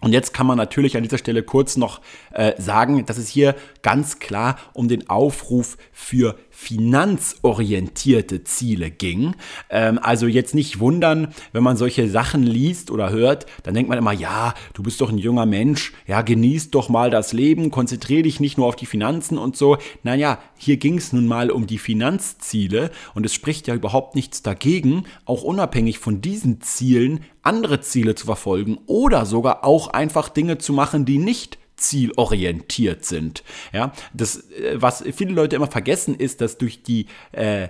Und 0.01 0.13
jetzt 0.13 0.33
kann 0.33 0.45
man 0.45 0.57
natürlich 0.57 0.95
an 0.95 1.03
dieser 1.03 1.17
Stelle 1.17 1.41
kurz 1.41 1.75
noch 1.75 2.01
äh, 2.31 2.53
sagen, 2.61 3.05
dass 3.07 3.17
es 3.17 3.29
hier 3.29 3.55
ganz 3.81 4.19
klar 4.19 4.59
um 4.73 4.87
den 4.87 5.09
Aufruf 5.09 5.77
für 5.91 6.35
finanzorientierte 6.59 8.43
Ziele 8.43 8.89
ging. 8.89 9.35
Ähm, 9.69 9.99
also 10.01 10.25
jetzt 10.25 10.55
nicht 10.55 10.79
wundern, 10.79 11.27
wenn 11.51 11.61
man 11.61 11.77
solche 11.77 12.09
Sachen 12.09 12.41
liest 12.41 12.89
oder 12.89 13.11
hört, 13.11 13.45
dann 13.61 13.75
denkt 13.75 13.89
man 13.89 13.99
immer, 13.99 14.11
ja, 14.11 14.55
du 14.73 14.81
bist 14.81 14.99
doch 14.99 15.11
ein 15.11 15.19
junger 15.19 15.45
Mensch, 15.45 15.93
ja, 16.07 16.23
genieß 16.23 16.71
doch 16.71 16.89
mal 16.89 17.11
das 17.11 17.31
Leben, 17.31 17.69
konzentriere 17.69 18.23
dich 18.23 18.39
nicht 18.39 18.57
nur 18.57 18.65
auf 18.65 18.75
die 18.75 18.87
Finanzen 18.87 19.37
und 19.37 19.55
so. 19.55 19.77
Naja, 20.01 20.39
hier 20.57 20.77
ging 20.77 20.97
es 20.97 21.13
nun 21.13 21.27
mal 21.27 21.51
um 21.51 21.67
die 21.67 21.77
Finanzziele 21.77 22.89
und 23.13 23.23
es 23.23 23.35
spricht 23.35 23.67
ja 23.67 23.75
überhaupt 23.75 24.15
nichts 24.15 24.41
dagegen, 24.41 25.03
auch 25.25 25.43
unabhängig 25.43 25.99
von 25.99 26.21
diesen 26.21 26.59
Zielen 26.61 27.19
andere 27.43 27.81
Ziele 27.81 28.15
zu 28.15 28.25
verfolgen 28.25 28.79
oder 28.87 29.27
sogar 29.27 29.63
auch 29.63 29.89
einfach 29.89 30.27
Dinge 30.27 30.57
zu 30.57 30.73
machen, 30.73 31.05
die 31.05 31.19
nicht 31.19 31.59
zielorientiert 31.77 33.05
sind. 33.05 33.43
Ja, 33.71 33.93
das, 34.13 34.49
äh, 34.51 34.75
was 34.75 35.03
viele 35.15 35.33
Leute 35.33 35.55
immer 35.55 35.71
vergessen, 35.71 36.15
ist, 36.15 36.41
dass 36.41 36.57
durch 36.57 36.83
die 36.83 37.07
äh, 37.31 37.69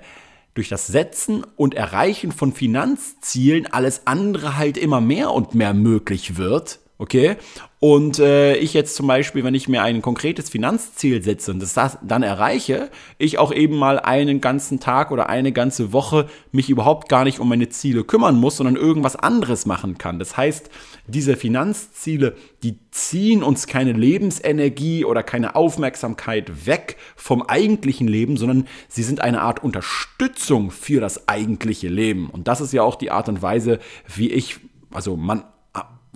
durch 0.54 0.70
das 0.70 0.88
Setzen 0.88 1.46
und 1.56 1.76
Erreichen 1.76 2.32
von 2.32 2.52
Finanzzielen 2.52 3.68
alles 3.68 4.08
andere 4.08 4.58
halt 4.58 4.76
immer 4.76 5.02
mehr 5.02 5.32
und 5.32 5.54
mehr 5.54 5.76
möglich 5.76 6.36
wird. 6.38 6.80
Okay? 7.00 7.38
Und 7.80 8.18
äh, 8.18 8.56
ich 8.56 8.74
jetzt 8.74 8.96
zum 8.96 9.06
Beispiel, 9.06 9.44
wenn 9.44 9.54
ich 9.54 9.70
mir 9.70 9.84
ein 9.84 10.02
konkretes 10.02 10.50
Finanzziel 10.50 11.22
setze 11.22 11.52
und 11.52 11.60
das 11.60 11.76
dann 12.02 12.24
erreiche, 12.24 12.90
ich 13.20 13.38
auch 13.38 13.54
eben 13.54 13.78
mal 13.78 14.00
einen 14.00 14.42
ganzen 14.42 14.80
Tag 14.80 15.12
oder 15.12 15.30
eine 15.30 15.52
ganze 15.52 15.94
Woche 15.94 16.28
mich 16.52 16.72
überhaupt 16.72 17.08
gar 17.08 17.24
nicht 17.24 17.40
um 17.40 17.50
meine 17.50 17.70
Ziele 17.70 18.04
kümmern 18.04 18.36
muss, 18.36 18.58
sondern 18.58 18.78
irgendwas 18.78 19.16
anderes 19.16 19.68
machen 19.68 20.00
kann. 20.00 20.18
Das 20.18 20.38
heißt, 20.38 20.72
diese 21.06 21.36
Finanzziele, 21.36 22.36
die 22.64 22.80
ziehen 22.90 23.44
uns 23.44 23.68
keine 23.68 23.94
Lebensenergie 23.94 25.06
oder 25.06 25.22
keine 25.22 25.56
Aufmerksamkeit 25.56 26.66
weg 26.66 26.98
vom 27.16 27.44
eigentlichen 27.44 28.08
Leben, 28.08 28.38
sondern 28.38 28.68
sie 28.88 29.04
sind 29.04 29.22
eine 29.22 29.42
Art 29.42 29.64
Unterstützung 29.64 30.72
für 30.72 31.00
das 31.00 31.30
eigentliche 31.30 31.90
Leben. 31.90 32.32
Und 32.32 32.48
das 32.48 32.60
ist 32.60 32.74
ja 32.74 32.82
auch 32.82 32.96
die 32.96 33.12
Art 33.12 33.30
und 33.30 33.44
Weise, 33.44 33.78
wie 34.16 34.32
ich, 34.32 34.56
also 34.92 35.16
man 35.16 35.44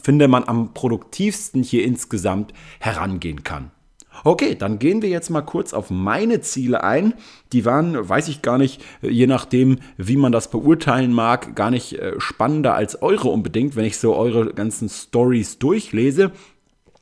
finde, 0.01 0.27
man 0.27 0.43
am 0.43 0.73
produktivsten 0.73 1.63
hier 1.63 1.83
insgesamt 1.83 2.53
herangehen 2.79 3.43
kann. 3.43 3.71
Okay, 4.23 4.55
dann 4.55 4.77
gehen 4.77 5.01
wir 5.01 5.09
jetzt 5.09 5.29
mal 5.29 5.41
kurz 5.41 5.73
auf 5.73 5.89
meine 5.89 6.41
Ziele 6.41 6.83
ein. 6.83 7.13
Die 7.53 7.65
waren, 7.65 8.07
weiß 8.07 8.27
ich 8.27 8.41
gar 8.41 8.57
nicht, 8.57 8.83
je 9.01 9.25
nachdem, 9.25 9.79
wie 9.97 10.17
man 10.17 10.31
das 10.31 10.51
beurteilen 10.51 11.13
mag, 11.13 11.55
gar 11.55 11.71
nicht 11.71 11.93
äh, 11.93 12.19
spannender 12.19 12.75
als 12.75 13.01
eure 13.01 13.29
unbedingt, 13.29 13.75
wenn 13.75 13.85
ich 13.85 13.97
so 13.97 14.15
eure 14.15 14.53
ganzen 14.53 14.89
Stories 14.89 15.59
durchlese. 15.59 16.31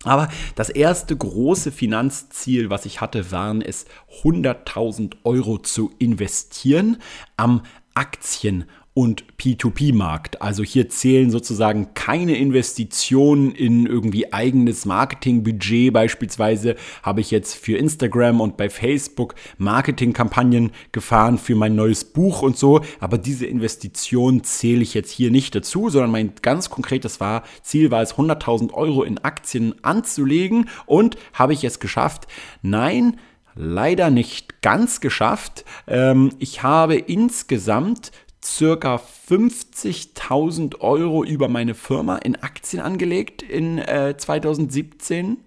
Aber 0.06 0.30
das 0.56 0.70
erste 0.70 1.18
große 1.18 1.72
Finanzziel, 1.72 2.70
was 2.70 2.86
ich 2.86 3.02
hatte, 3.02 3.32
waren 3.32 3.62
es, 3.62 3.86
100.000 4.24 5.16
Euro 5.24 5.58
zu 5.58 5.92
investieren 6.00 6.98
am 7.36 7.64
Aktien- 7.96 8.66
und 9.00 9.24
P2P-Markt. 9.38 10.42
Also 10.42 10.62
hier 10.62 10.90
zählen 10.90 11.32
sozusagen 11.32 11.94
keine 11.94 12.36
Investitionen 12.36 13.54
in 13.54 13.86
irgendwie 13.86 14.34
eigenes 14.34 14.84
Marketingbudget. 14.86 15.94
Beispielsweise 15.94 16.76
habe 17.02 17.22
ich 17.22 17.32
jetzt 17.32 17.56
für 17.56 17.78
Instagram 17.78 18.42
und 18.42 18.58
bei 18.58 18.70
Facebook 18.70 19.36
Marketingkampagnen 19.58 20.72
gefahren 20.92 21.38
für 21.38 21.56
mein 21.56 21.76
neues 21.76 22.04
Buch 22.04 22.42
und 22.42 22.58
so. 22.58 22.82
Aber 23.00 23.18
diese 23.18 23.46
Investition 23.46 24.44
zähle 24.44 24.82
ich 24.82 24.94
jetzt 24.94 25.12
hier 25.12 25.32
nicht 25.32 25.56
dazu, 25.56 25.90
sondern 25.90 26.12
mein 26.12 26.34
ganz 26.42 26.70
konkretes 26.70 27.22
war, 27.22 27.44
Ziel 27.64 27.92
war 27.92 28.02
es, 28.02 28.16
100.000 28.16 28.74
Euro 28.74 29.04
in 29.04 29.18
Aktien 29.20 29.76
anzulegen 29.82 30.68
und 30.86 31.16
habe 31.32 31.54
ich 31.54 31.64
es 31.64 31.80
geschafft? 31.80 32.28
Nein, 32.64 33.16
leider 33.56 34.10
nicht 34.10 34.62
ganz 34.62 35.00
geschafft. 35.00 35.64
Ähm, 35.88 36.32
ich 36.40 36.64
habe 36.64 36.96
insgesamt 36.96 38.12
circa 38.44 39.02
50.000 39.30 40.82
Euro 40.82 41.24
über 41.24 41.48
meine 41.48 41.76
Firma 41.76 42.18
in 42.18 42.36
Aktien 42.38 42.82
angelegt 42.82 43.42
in 43.42 43.80
äh, 43.80 44.16
2017. 44.18 45.38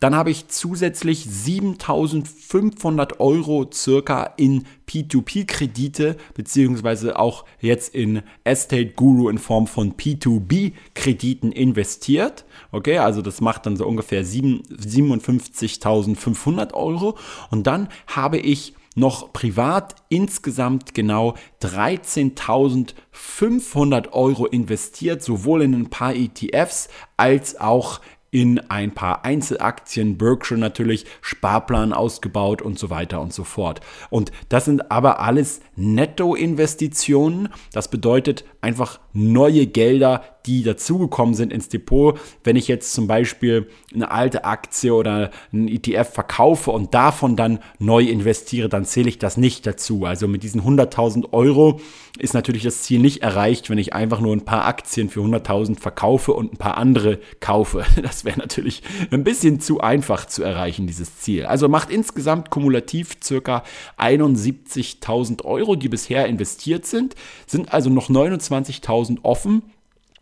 Dann 0.00 0.14
habe 0.14 0.30
ich 0.30 0.48
zusätzlich 0.48 1.24
7500 1.26 3.20
Euro 3.20 3.68
circa 3.70 4.32
in 4.38 4.64
P2P-Kredite, 4.88 6.16
beziehungsweise 6.32 7.18
auch 7.18 7.44
jetzt 7.60 7.94
in 7.94 8.22
Estate 8.44 8.92
Guru 8.92 9.28
in 9.28 9.36
Form 9.36 9.66
von 9.66 9.96
P2B-Krediten 9.96 11.52
investiert. 11.52 12.46
Okay, 12.72 12.96
also 12.96 13.20
das 13.20 13.42
macht 13.42 13.66
dann 13.66 13.76
so 13.76 13.86
ungefähr 13.86 14.24
57.500 14.24 16.72
Euro. 16.72 17.18
Und 17.50 17.66
dann 17.66 17.88
habe 18.06 18.38
ich 18.38 18.72
noch 18.94 19.32
privat 19.32 19.96
insgesamt 20.08 20.94
genau 20.94 21.34
13.500 21.62 24.12
Euro 24.12 24.46
investiert, 24.46 25.22
sowohl 25.22 25.62
in 25.62 25.74
ein 25.74 25.90
paar 25.90 26.14
ETFs 26.14 26.88
als 27.16 27.60
auch 27.60 28.00
in 28.30 28.58
ein 28.70 28.92
paar 28.92 29.24
Einzelaktien, 29.24 30.16
Berkshire 30.16 30.58
natürlich, 30.58 31.04
Sparplan 31.20 31.92
ausgebaut 31.92 32.62
und 32.62 32.78
so 32.78 32.90
weiter 32.90 33.20
und 33.20 33.32
so 33.32 33.44
fort. 33.44 33.80
Und 34.08 34.30
das 34.48 34.66
sind 34.66 34.90
aber 34.90 35.20
alles 35.20 35.60
Nettoinvestitionen. 35.74 37.48
Das 37.72 37.88
bedeutet, 37.88 38.44
einfach 38.60 39.00
neue 39.12 39.66
Gelder, 39.66 40.22
die 40.46 40.62
dazugekommen 40.62 41.34
sind 41.34 41.52
ins 41.52 41.68
Depot. 41.68 42.18
Wenn 42.44 42.56
ich 42.56 42.68
jetzt 42.68 42.92
zum 42.92 43.06
Beispiel 43.06 43.68
eine 43.94 44.10
alte 44.10 44.44
Aktie 44.44 44.94
oder 44.94 45.30
einen 45.52 45.68
ETF 45.68 46.12
verkaufe 46.12 46.70
und 46.70 46.94
davon 46.94 47.36
dann 47.36 47.60
neu 47.78 48.04
investiere, 48.04 48.68
dann 48.68 48.84
zähle 48.84 49.08
ich 49.08 49.18
das 49.18 49.36
nicht 49.36 49.66
dazu. 49.66 50.06
Also 50.06 50.28
mit 50.28 50.42
diesen 50.42 50.62
100.000 50.62 51.32
Euro 51.32 51.80
ist 52.18 52.34
natürlich 52.34 52.62
das 52.62 52.82
Ziel 52.82 53.00
nicht 53.00 53.22
erreicht, 53.22 53.70
wenn 53.70 53.78
ich 53.78 53.92
einfach 53.92 54.20
nur 54.20 54.34
ein 54.34 54.44
paar 54.44 54.64
Aktien 54.64 55.10
für 55.10 55.20
100.000 55.20 55.78
verkaufe 55.78 56.32
und 56.32 56.54
ein 56.54 56.58
paar 56.58 56.76
andere 56.76 57.18
kaufe. 57.40 57.84
Das 58.10 58.24
wäre 58.24 58.38
natürlich 58.38 58.82
ein 59.10 59.24
bisschen 59.24 59.60
zu 59.60 59.80
einfach 59.80 60.26
zu 60.26 60.42
erreichen, 60.42 60.86
dieses 60.86 61.18
Ziel. 61.18 61.44
Also 61.44 61.68
macht 61.68 61.90
insgesamt 61.90 62.50
kumulativ 62.50 63.16
circa 63.22 63.62
71.000 63.98 65.44
Euro, 65.44 65.76
die 65.76 65.88
bisher 65.88 66.26
investiert 66.26 66.86
sind, 66.86 67.14
sind 67.46 67.72
also 67.72 67.90
noch 67.90 68.08
29.000 68.08 68.99
offen. 69.22 69.62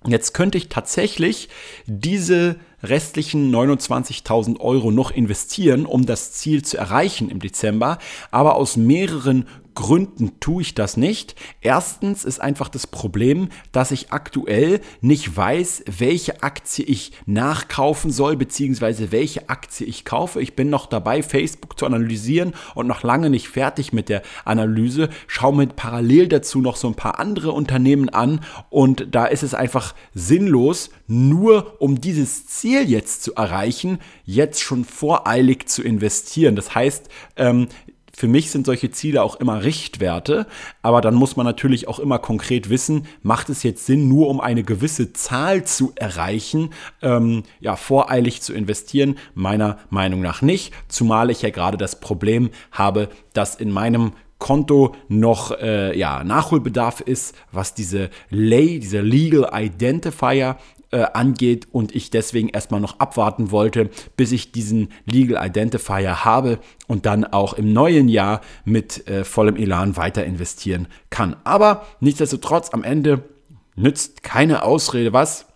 Jetzt 0.07 0.33
könnte 0.33 0.59
ich 0.59 0.69
tatsächlich 0.69 1.49
diese 1.87 2.57
restlichen 2.83 3.53
29.000 3.53 4.61
Euro 4.61 4.93
noch 4.93 5.11
investieren, 5.11 5.87
um 5.87 6.07
das 6.07 6.33
Ziel 6.33 6.65
zu 6.65 6.79
erreichen 6.79 7.31
im 7.31 7.41
Dezember. 7.41 7.99
Aber 8.31 8.55
aus 8.55 8.77
mehreren 8.77 9.47
Gründen 9.79 10.41
tue 10.41 10.63
ich 10.63 10.75
das 10.75 10.97
nicht. 10.97 11.37
Erstens 11.61 12.25
ist 12.25 12.41
einfach 12.41 12.69
das 12.69 12.89
Problem, 12.89 13.49
dass 13.71 13.93
ich 13.93 14.11
aktuell 14.11 14.81
nicht 15.03 15.37
weiß, 15.37 15.85
welche 16.01 16.43
Aktie 16.43 16.85
ich 16.85 17.13
nachkaufen 17.27 18.11
soll, 18.11 18.37
beziehungsweise 18.37 19.13
welche 19.13 19.49
Aktie 19.49 19.87
ich 19.87 20.05
kaufe. 20.05 20.43
Ich 20.43 20.57
bin 20.57 20.69
noch 20.69 20.87
dabei, 20.87 21.23
Facebook 21.23 21.79
zu 21.79 21.87
analysieren 21.87 22.55
und 22.75 22.89
noch 22.89 23.05
lange 23.05 23.31
nicht 23.31 23.51
fertig 23.51 23.93
mit 23.93 24.09
der 24.09 24.23
Analyse. 24.45 25.11
Schaue 25.29 25.55
mir 25.55 25.69
parallel 25.69 26.27
dazu 26.27 26.61
noch 26.61 26.75
so 26.75 26.89
ein 26.89 26.97
paar 26.97 27.21
andere 27.21 27.53
Unternehmen 27.53 28.09
an 28.09 28.41
und 28.71 29.07
da 29.13 29.27
ist 29.27 29.45
es 29.45 29.55
einfach 29.55 29.95
sinnlos, 30.13 30.91
nur 31.07 31.81
um 31.81 32.01
dieses 32.01 32.49
Ziel 32.49 32.91
jetzt 32.91 33.23
zu 33.23 33.37
erreichen, 33.37 34.01
jetzt 34.25 34.61
schon 34.61 34.85
voreilig 34.85 35.69
zu 35.69 35.85
investieren. 35.85 36.57
Das 36.57 36.75
heißt, 36.75 37.09
ähm, 37.37 37.69
für 38.19 38.27
mich 38.27 38.51
sind 38.51 38.67
solche 38.67 38.91
Ziele 38.91 39.23
auch 39.23 39.37
immer 39.37 39.63
Richtwerte, 39.63 40.49
aber 40.83 41.01
dann 41.01 41.15
muss 41.15 41.37
man 41.37 41.47
natürlich 41.47 41.87
auch 41.87 42.01
immer 42.01 42.19
konkret 42.19 42.69
wissen, 42.69 43.07
macht 43.23 43.49
es 43.49 43.63
jetzt 43.63 43.87
Sinn, 43.87 44.09
nur 44.09 44.29
um 44.29 44.41
eine 44.41 44.65
gewisse 44.65 45.13
Zahl 45.13 45.63
zu 45.63 45.93
erreichen, 45.95 46.71
ähm, 47.01 47.45
ja, 47.61 47.77
voreilig 47.77 48.43
zu 48.43 48.55
investieren? 48.55 49.19
Meiner 49.35 49.79
Meinung 49.89 50.21
nach 50.21 50.43
nicht, 50.43 50.75
zumal 50.89 51.31
ich 51.31 51.43
ja 51.43 51.51
gerade 51.51 51.79
das 51.79 52.01
Problem 52.01 52.51
habe, 52.73 53.09
dass 53.35 53.55
in 53.55 53.71
meinem 53.71 54.15
Konto 54.39 54.97
noch 55.07 55.53
äh, 55.53 55.97
ja, 55.97 56.25
Nachholbedarf 56.25 57.01
ist, 57.01 57.37
was 57.53 57.75
diese 57.75 58.11
Lay, 58.31 58.81
diese 58.81 59.01
Legal 59.01 59.49
Identifier 59.55 60.57
äh, 60.91 61.05
angeht 61.13 61.69
und 61.71 61.95
ich 61.95 62.11
deswegen 62.11 62.49
erstmal 62.49 62.81
noch 62.81 62.99
abwarten 62.99 63.51
wollte, 63.51 63.91
bis 64.17 64.33
ich 64.33 64.53
diesen 64.53 64.89
Legal 65.05 65.47
Identifier 65.47 66.25
habe 66.25 66.59
und 66.87 67.07
dann 67.07 67.25
auch 67.25 67.55
im 67.55 67.73
neuen 67.73 68.09
Jahr 68.09 68.41
mit 68.65 69.07
äh, 69.09 69.25
vollem 69.25 69.57
Elan 69.57 69.97
weiter 69.97 70.25
investieren 70.25 70.89
kann. 71.11 71.37
Aber 71.45 71.87
nichtsdestotrotz 72.01 72.71
am 72.73 72.85
Ende 72.85 73.23
nützt 73.77 74.23
keine 74.23 74.63
Ausrede 74.63 75.13
was. 75.13 75.47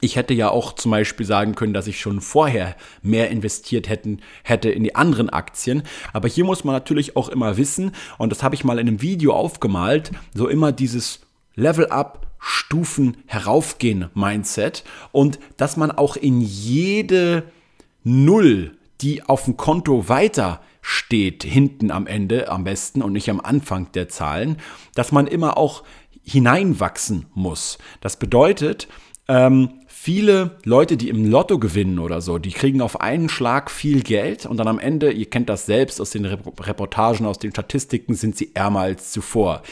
Ich 0.00 0.16
hätte 0.16 0.34
ja 0.34 0.50
auch 0.50 0.72
zum 0.72 0.90
Beispiel 0.90 1.24
sagen 1.24 1.54
können, 1.54 1.74
dass 1.74 1.86
ich 1.86 2.00
schon 2.00 2.20
vorher 2.20 2.74
mehr 3.02 3.30
investiert 3.30 3.88
hätten, 3.88 4.20
hätte 4.42 4.68
in 4.68 4.82
die 4.82 4.96
anderen 4.96 5.30
Aktien. 5.30 5.84
Aber 6.12 6.28
hier 6.28 6.44
muss 6.44 6.64
man 6.64 6.74
natürlich 6.74 7.14
auch 7.14 7.28
immer 7.28 7.56
wissen, 7.56 7.92
und 8.18 8.32
das 8.32 8.42
habe 8.42 8.56
ich 8.56 8.64
mal 8.64 8.80
in 8.80 8.88
einem 8.88 9.00
Video 9.00 9.32
aufgemalt, 9.32 10.10
so 10.34 10.48
immer 10.48 10.72
dieses 10.72 11.20
Level 11.54 11.86
Up 11.86 12.26
Stufen 12.44 13.18
heraufgehen 13.26 14.10
Mindset 14.14 14.82
und 15.12 15.38
dass 15.56 15.76
man 15.76 15.92
auch 15.92 16.16
in 16.16 16.40
jede 16.40 17.44
Null, 18.02 18.76
die 19.00 19.22
auf 19.22 19.44
dem 19.44 19.56
Konto 19.56 20.08
weiter 20.08 20.60
steht, 20.80 21.44
hinten 21.44 21.92
am 21.92 22.08
Ende 22.08 22.50
am 22.50 22.64
besten 22.64 23.00
und 23.00 23.12
nicht 23.12 23.30
am 23.30 23.40
Anfang 23.40 23.92
der 23.92 24.08
Zahlen, 24.08 24.56
dass 24.96 25.12
man 25.12 25.28
immer 25.28 25.56
auch 25.56 25.84
hineinwachsen 26.24 27.26
muss. 27.32 27.78
Das 28.00 28.16
bedeutet, 28.16 28.88
ähm, 29.28 29.74
viele 29.86 30.58
Leute, 30.64 30.96
die 30.96 31.10
im 31.10 31.30
Lotto 31.30 31.60
gewinnen 31.60 32.00
oder 32.00 32.20
so, 32.20 32.38
die 32.38 32.50
kriegen 32.50 32.80
auf 32.80 33.00
einen 33.00 33.28
Schlag 33.28 33.70
viel 33.70 34.02
Geld 34.02 34.46
und 34.46 34.56
dann 34.56 34.66
am 34.66 34.80
Ende, 34.80 35.12
ihr 35.12 35.30
kennt 35.30 35.48
das 35.48 35.66
selbst 35.66 36.00
aus 36.00 36.10
den 36.10 36.24
Reportagen, 36.24 37.24
aus 37.24 37.38
den 37.38 37.52
Statistiken, 37.52 38.14
sind 38.14 38.36
sie 38.36 38.50
ärmer 38.54 38.80
als 38.80 39.12
zuvor 39.12 39.62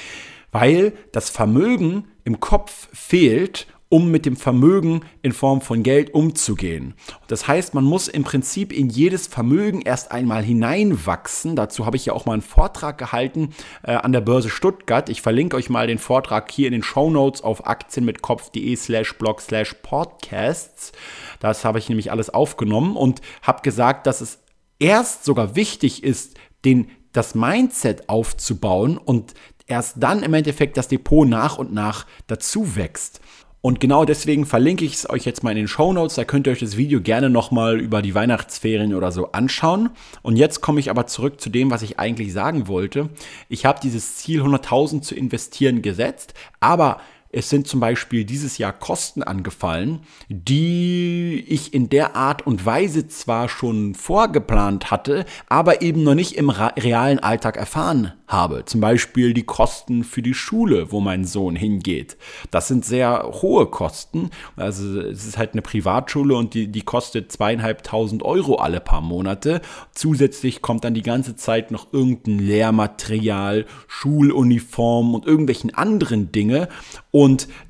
weil 0.52 0.92
das 1.12 1.30
Vermögen 1.30 2.08
im 2.24 2.40
Kopf 2.40 2.88
fehlt, 2.92 3.66
um 3.90 4.10
mit 4.10 4.24
dem 4.24 4.36
Vermögen 4.36 5.00
in 5.20 5.32
Form 5.32 5.60
von 5.60 5.82
Geld 5.82 6.14
umzugehen. 6.14 6.94
Das 7.26 7.48
heißt, 7.48 7.74
man 7.74 7.84
muss 7.84 8.06
im 8.06 8.22
Prinzip 8.22 8.72
in 8.72 8.88
jedes 8.88 9.26
Vermögen 9.26 9.82
erst 9.82 10.12
einmal 10.12 10.44
hineinwachsen. 10.44 11.56
Dazu 11.56 11.84
habe 11.84 11.96
ich 11.96 12.06
ja 12.06 12.12
auch 12.12 12.24
mal 12.24 12.34
einen 12.34 12.42
Vortrag 12.42 12.98
gehalten 12.98 13.50
äh, 13.82 13.92
an 13.94 14.12
der 14.12 14.20
Börse 14.20 14.48
Stuttgart. 14.48 15.08
Ich 15.08 15.22
verlinke 15.22 15.56
euch 15.56 15.70
mal 15.70 15.88
den 15.88 15.98
Vortrag 15.98 16.50
hier 16.52 16.68
in 16.68 16.72
den 16.72 16.84
Show 16.84 17.10
Notes 17.10 17.42
auf 17.42 17.66
aktienmitkopf.de 17.66 18.76
slash 18.76 19.18
blog 19.18 19.40
slash 19.40 19.74
podcasts. 19.82 20.92
Das 21.40 21.64
habe 21.64 21.80
ich 21.80 21.88
nämlich 21.88 22.12
alles 22.12 22.30
aufgenommen 22.30 22.96
und 22.96 23.20
habe 23.42 23.62
gesagt, 23.62 24.06
dass 24.06 24.20
es 24.20 24.38
erst 24.78 25.24
sogar 25.24 25.56
wichtig 25.56 26.04
ist, 26.04 26.38
den 26.64 26.90
das 27.12 27.34
Mindset 27.34 28.08
aufzubauen 28.08 28.96
und 28.96 29.34
erst 29.70 29.96
dann 29.98 30.22
im 30.22 30.34
Endeffekt 30.34 30.76
das 30.76 30.88
Depot 30.88 31.26
nach 31.26 31.58
und 31.58 31.72
nach 31.72 32.06
dazu 32.26 32.76
wächst. 32.76 33.20
Und 33.62 33.78
genau 33.78 34.06
deswegen 34.06 34.46
verlinke 34.46 34.86
ich 34.86 34.94
es 34.94 35.10
euch 35.10 35.26
jetzt 35.26 35.44
mal 35.44 35.50
in 35.50 35.58
den 35.58 35.68
Show 35.68 35.92
Notes. 35.92 36.14
Da 36.14 36.24
könnt 36.24 36.46
ihr 36.46 36.52
euch 36.52 36.60
das 36.60 36.78
Video 36.78 37.02
gerne 37.02 37.28
nochmal 37.28 37.78
über 37.78 38.00
die 38.00 38.14
Weihnachtsferien 38.14 38.94
oder 38.94 39.12
so 39.12 39.32
anschauen. 39.32 39.90
Und 40.22 40.36
jetzt 40.36 40.62
komme 40.62 40.80
ich 40.80 40.88
aber 40.88 41.06
zurück 41.06 41.42
zu 41.42 41.50
dem, 41.50 41.70
was 41.70 41.82
ich 41.82 41.98
eigentlich 41.98 42.32
sagen 42.32 42.68
wollte. 42.68 43.10
Ich 43.50 43.66
habe 43.66 43.78
dieses 43.82 44.16
Ziel 44.16 44.42
100.000 44.42 45.02
zu 45.02 45.14
investieren 45.14 45.82
gesetzt, 45.82 46.32
aber 46.60 47.00
es 47.32 47.48
sind 47.48 47.68
zum 47.68 47.78
Beispiel 47.78 48.24
dieses 48.24 48.58
Jahr 48.58 48.72
Kosten 48.72 49.22
angefallen, 49.22 50.00
die 50.28 51.44
ich 51.46 51.72
in 51.72 51.88
der 51.88 52.16
Art 52.16 52.44
und 52.44 52.66
Weise 52.66 53.06
zwar 53.06 53.48
schon 53.48 53.94
vorgeplant 53.94 54.90
hatte, 54.90 55.24
aber 55.48 55.80
eben 55.82 56.02
noch 56.02 56.14
nicht 56.14 56.36
im 56.36 56.50
realen 56.50 57.20
Alltag 57.20 57.56
erfahren 57.56 58.14
habe. 58.26 58.64
Zum 58.64 58.80
Beispiel 58.80 59.32
die 59.32 59.44
Kosten 59.44 60.02
für 60.02 60.22
die 60.22 60.34
Schule, 60.34 60.90
wo 60.90 61.00
mein 61.00 61.24
Sohn 61.24 61.54
hingeht. 61.54 62.16
Das 62.50 62.68
sind 62.68 62.84
sehr 62.84 63.30
hohe 63.42 63.66
Kosten. 63.66 64.30
Also 64.56 65.00
es 65.00 65.26
ist 65.26 65.38
halt 65.38 65.52
eine 65.52 65.62
Privatschule 65.62 66.34
und 66.34 66.54
die, 66.54 66.68
die 66.68 66.82
kostet 66.82 67.30
zweieinhalbtausend 67.30 68.24
Euro 68.24 68.56
alle 68.56 68.80
paar 68.80 69.00
Monate. 69.00 69.60
Zusätzlich 69.92 70.62
kommt 70.62 70.84
dann 70.84 70.94
die 70.94 71.02
ganze 71.02 71.36
Zeit 71.36 71.70
noch 71.70 71.92
irgendein 71.92 72.38
Lehrmaterial, 72.38 73.66
Schuluniform 73.86 75.14
und 75.14 75.26
irgendwelchen 75.26 75.74
anderen 75.74 76.32
Dinge. 76.32 76.68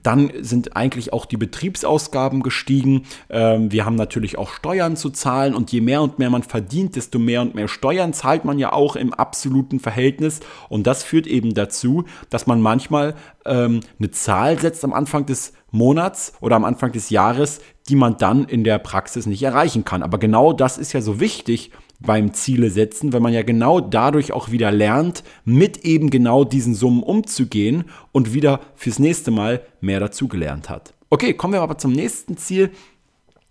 Dann 0.02 0.30
sind 0.40 0.76
eigentlich 0.76 1.12
auch 1.12 1.26
die 1.26 1.36
Betriebsausgaben 1.36 2.42
gestiegen. 2.42 3.06
Ähm, 3.28 3.72
wir 3.72 3.84
haben 3.84 3.96
natürlich 3.96 4.38
auch 4.38 4.50
Steuern 4.50 4.96
zu 4.96 5.10
zahlen 5.10 5.54
und 5.54 5.72
je 5.72 5.80
mehr 5.80 6.02
und 6.02 6.18
mehr 6.18 6.30
man 6.30 6.42
verdient, 6.42 6.96
desto 6.96 7.18
mehr 7.18 7.42
und 7.42 7.54
mehr 7.54 7.68
Steuern 7.68 8.12
zahlt 8.12 8.44
man 8.44 8.58
ja 8.58 8.72
auch 8.72 8.96
im 8.96 9.12
absoluten 9.12 9.80
Verhältnis. 9.80 10.40
Und 10.68 10.86
das 10.86 11.02
führt 11.02 11.26
eben 11.26 11.54
dazu, 11.54 12.04
dass 12.28 12.46
man 12.46 12.60
manchmal 12.60 13.14
ähm, 13.44 13.80
eine 13.98 14.10
Zahl 14.10 14.58
setzt 14.58 14.84
am 14.84 14.92
Anfang 14.92 15.26
des 15.26 15.52
Monats 15.70 16.32
oder 16.40 16.56
am 16.56 16.64
Anfang 16.64 16.92
des 16.92 17.10
Jahres, 17.10 17.60
die 17.88 17.96
man 17.96 18.16
dann 18.16 18.44
in 18.44 18.64
der 18.64 18.78
Praxis 18.78 19.26
nicht 19.26 19.42
erreichen 19.42 19.84
kann. 19.84 20.02
Aber 20.02 20.18
genau 20.18 20.52
das 20.52 20.78
ist 20.78 20.92
ja 20.92 21.00
so 21.00 21.20
wichtig 21.20 21.70
beim 22.00 22.32
Ziele 22.32 22.70
setzen, 22.70 23.12
weil 23.12 23.20
man 23.20 23.32
ja 23.32 23.42
genau 23.42 23.80
dadurch 23.80 24.32
auch 24.32 24.50
wieder 24.50 24.72
lernt, 24.72 25.22
mit 25.44 25.84
eben 25.84 26.10
genau 26.10 26.44
diesen 26.44 26.74
Summen 26.74 27.02
umzugehen 27.02 27.84
und 28.12 28.32
wieder 28.32 28.60
fürs 28.74 28.98
nächste 28.98 29.30
Mal 29.30 29.62
mehr 29.80 30.00
dazugelernt 30.00 30.70
hat. 30.70 30.94
Okay, 31.10 31.34
kommen 31.34 31.54
wir 31.54 31.62
aber 31.62 31.78
zum 31.78 31.92
nächsten 31.92 32.36
Ziel. 32.36 32.70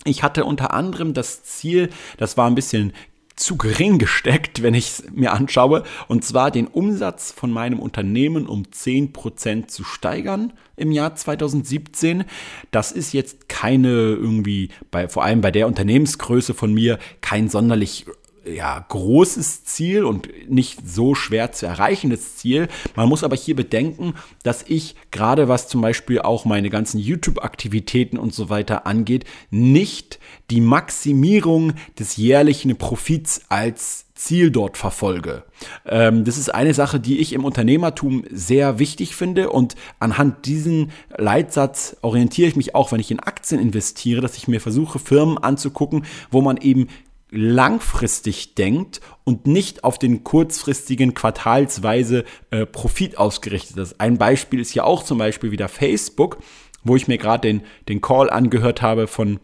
Ich 0.05 0.23
hatte 0.23 0.45
unter 0.45 0.73
anderem 0.73 1.13
das 1.13 1.43
Ziel, 1.43 1.89
das 2.17 2.37
war 2.37 2.47
ein 2.47 2.55
bisschen 2.55 2.93
zu 3.39 3.57
gering 3.57 3.97
gesteckt, 3.97 4.61
wenn 4.61 4.73
ich 4.73 4.87
es 4.87 5.03
mir 5.11 5.31
anschaue, 5.31 5.83
und 6.07 6.23
zwar 6.23 6.51
den 6.51 6.67
Umsatz 6.67 7.31
von 7.31 7.51
meinem 7.51 7.79
Unternehmen 7.79 8.47
um 8.47 8.63
10% 8.63 9.67
zu 9.67 9.83
steigern 9.83 10.53
im 10.75 10.91
Jahr 10.91 11.15
2017. 11.15 12.25
Das 12.71 12.91
ist 12.91 13.13
jetzt 13.13 13.49
keine 13.49 13.89
irgendwie, 13.89 14.69
bei, 14.91 15.07
vor 15.07 15.23
allem 15.23 15.41
bei 15.41 15.51
der 15.51 15.67
Unternehmensgröße 15.67 16.53
von 16.53 16.73
mir, 16.73 16.99
kein 17.21 17.49
sonderlich 17.49 18.05
ja, 18.55 18.85
großes 18.87 19.65
Ziel 19.65 20.03
und 20.03 20.29
nicht 20.49 20.87
so 20.87 21.15
schwer 21.15 21.51
zu 21.51 21.65
erreichendes 21.65 22.37
Ziel. 22.37 22.67
Man 22.95 23.09
muss 23.09 23.23
aber 23.23 23.35
hier 23.35 23.55
bedenken, 23.55 24.13
dass 24.43 24.63
ich 24.67 24.95
gerade 25.11 25.47
was 25.47 25.67
zum 25.67 25.81
Beispiel 25.81 26.19
auch 26.19 26.45
meine 26.45 26.69
ganzen 26.69 26.99
YouTube-Aktivitäten 26.99 28.17
und 28.17 28.33
so 28.33 28.49
weiter 28.49 28.85
angeht, 28.85 29.25
nicht 29.49 30.19
die 30.49 30.61
Maximierung 30.61 31.73
des 31.97 32.17
jährlichen 32.17 32.77
Profits 32.77 33.41
als 33.49 34.05
Ziel 34.19 34.51
dort 34.51 34.77
verfolge. 34.77 35.43
Ähm, 35.85 36.25
das 36.25 36.37
ist 36.37 36.53
eine 36.53 36.73
Sache, 36.73 36.99
die 36.99 37.19
ich 37.19 37.31
im 37.31 37.45
Unternehmertum 37.45 38.25
sehr 38.29 38.77
wichtig 38.77 39.15
finde 39.15 39.49
und 39.49 39.75
anhand 39.99 40.45
diesen 40.45 40.91
Leitsatz 41.17 41.95
orientiere 42.01 42.49
ich 42.49 42.57
mich 42.57 42.75
auch, 42.75 42.91
wenn 42.91 42.99
ich 42.99 43.11
in 43.11 43.21
Aktien 43.21 43.61
investiere, 43.61 44.19
dass 44.19 44.35
ich 44.35 44.49
mir 44.49 44.59
versuche, 44.59 44.99
Firmen 44.99 45.37
anzugucken, 45.37 46.05
wo 46.31 46.41
man 46.41 46.57
eben 46.57 46.87
langfristig 47.31 48.55
denkt 48.55 49.01
und 49.23 49.45
nicht 49.47 49.83
auf 49.83 49.99
den 49.99 50.23
kurzfristigen 50.23 51.13
quartalsweise 51.13 52.25
äh, 52.49 52.65
Profit 52.65 53.17
ausgerichtet 53.17 53.77
ist. 53.77 53.99
Ein 53.99 54.17
Beispiel 54.17 54.59
ist 54.59 54.73
ja 54.73 54.83
auch 54.83 55.03
zum 55.03 55.17
Beispiel 55.17 55.51
wieder 55.51 55.67
Facebook, 55.67 56.39
wo 56.83 56.95
ich 56.95 57.07
mir 57.07 57.17
gerade 57.17 57.47
den, 57.47 57.61
den 57.87 58.01
Call 58.01 58.29
angehört 58.29 58.81
habe 58.81 59.07
von 59.07 59.39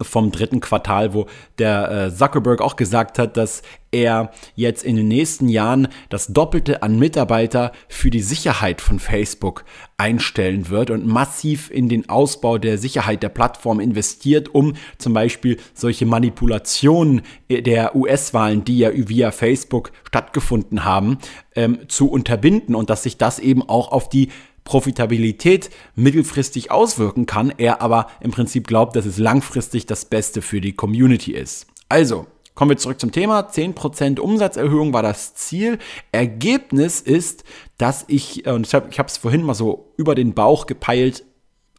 vom 0.00 0.32
dritten 0.32 0.60
Quartal, 0.60 1.14
wo 1.14 1.26
der 1.58 1.90
äh, 1.90 2.14
Zuckerberg 2.14 2.60
auch 2.60 2.76
gesagt 2.76 3.18
hat, 3.18 3.36
dass 3.36 3.62
er 3.92 4.30
jetzt 4.54 4.84
in 4.84 4.96
den 4.96 5.06
nächsten 5.06 5.48
Jahren 5.48 5.88
das 6.08 6.28
Doppelte 6.28 6.82
an 6.82 6.98
Mitarbeiter 6.98 7.72
für 7.88 8.10
die 8.10 8.22
Sicherheit 8.22 8.80
von 8.80 8.98
Facebook 8.98 9.64
einstellen 9.98 10.70
wird 10.70 10.90
und 10.90 11.06
massiv 11.06 11.70
in 11.70 11.88
den 11.88 12.08
Ausbau 12.08 12.58
der 12.58 12.78
Sicherheit 12.78 13.22
der 13.22 13.28
Plattform 13.28 13.80
investiert, 13.80 14.54
um 14.54 14.74
zum 14.98 15.12
Beispiel 15.12 15.58
solche 15.74 16.06
Manipulationen 16.06 17.20
der 17.50 17.94
US-Wahlen, 17.94 18.64
die 18.64 18.78
ja 18.78 18.90
via 18.94 19.30
Facebook 19.30 19.92
stattgefunden 20.08 20.84
haben, 20.84 21.18
ähm, 21.54 21.80
zu 21.88 22.10
unterbinden 22.10 22.74
und 22.74 22.88
dass 22.88 23.02
sich 23.02 23.18
das 23.18 23.38
eben 23.38 23.62
auch 23.62 23.92
auf 23.92 24.08
die 24.08 24.30
Profitabilität 24.64 25.70
mittelfristig 25.94 26.70
auswirken 26.70 27.26
kann, 27.26 27.52
er 27.56 27.82
aber 27.82 28.06
im 28.20 28.30
Prinzip 28.30 28.66
glaubt, 28.66 28.96
dass 28.96 29.06
es 29.06 29.18
langfristig 29.18 29.86
das 29.86 30.04
Beste 30.04 30.42
für 30.42 30.60
die 30.60 30.72
Community 30.72 31.32
ist. 31.32 31.66
Also, 31.88 32.26
kommen 32.54 32.70
wir 32.70 32.76
zurück 32.76 33.00
zum 33.00 33.12
Thema. 33.12 33.40
10% 33.40 34.20
Umsatzerhöhung 34.20 34.92
war 34.92 35.02
das 35.02 35.34
Ziel. 35.34 35.78
Ergebnis 36.12 37.00
ist, 37.00 37.44
dass 37.78 38.04
ich, 38.08 38.46
äh, 38.46 38.52
und 38.52 38.66
ich 38.66 38.74
habe 38.74 39.06
es 39.06 39.16
vorhin 39.16 39.42
mal 39.42 39.54
so 39.54 39.92
über 39.96 40.14
den 40.14 40.34
Bauch 40.34 40.66
gepeilt, 40.66 41.24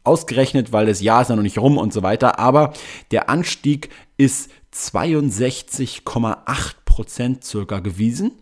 ausgerechnet, 0.04 0.72
weil 0.72 0.86
das 0.86 1.00
Jahr 1.00 1.22
ist 1.22 1.30
ja 1.30 1.36
noch 1.36 1.42
nicht 1.42 1.58
rum 1.58 1.78
und 1.78 1.94
so 1.94 2.02
weiter, 2.02 2.38
aber 2.38 2.74
der 3.10 3.30
Anstieg 3.30 3.88
ist 4.18 4.50
62,8% 4.74 7.42
circa 7.42 7.80
gewesen 7.80 8.32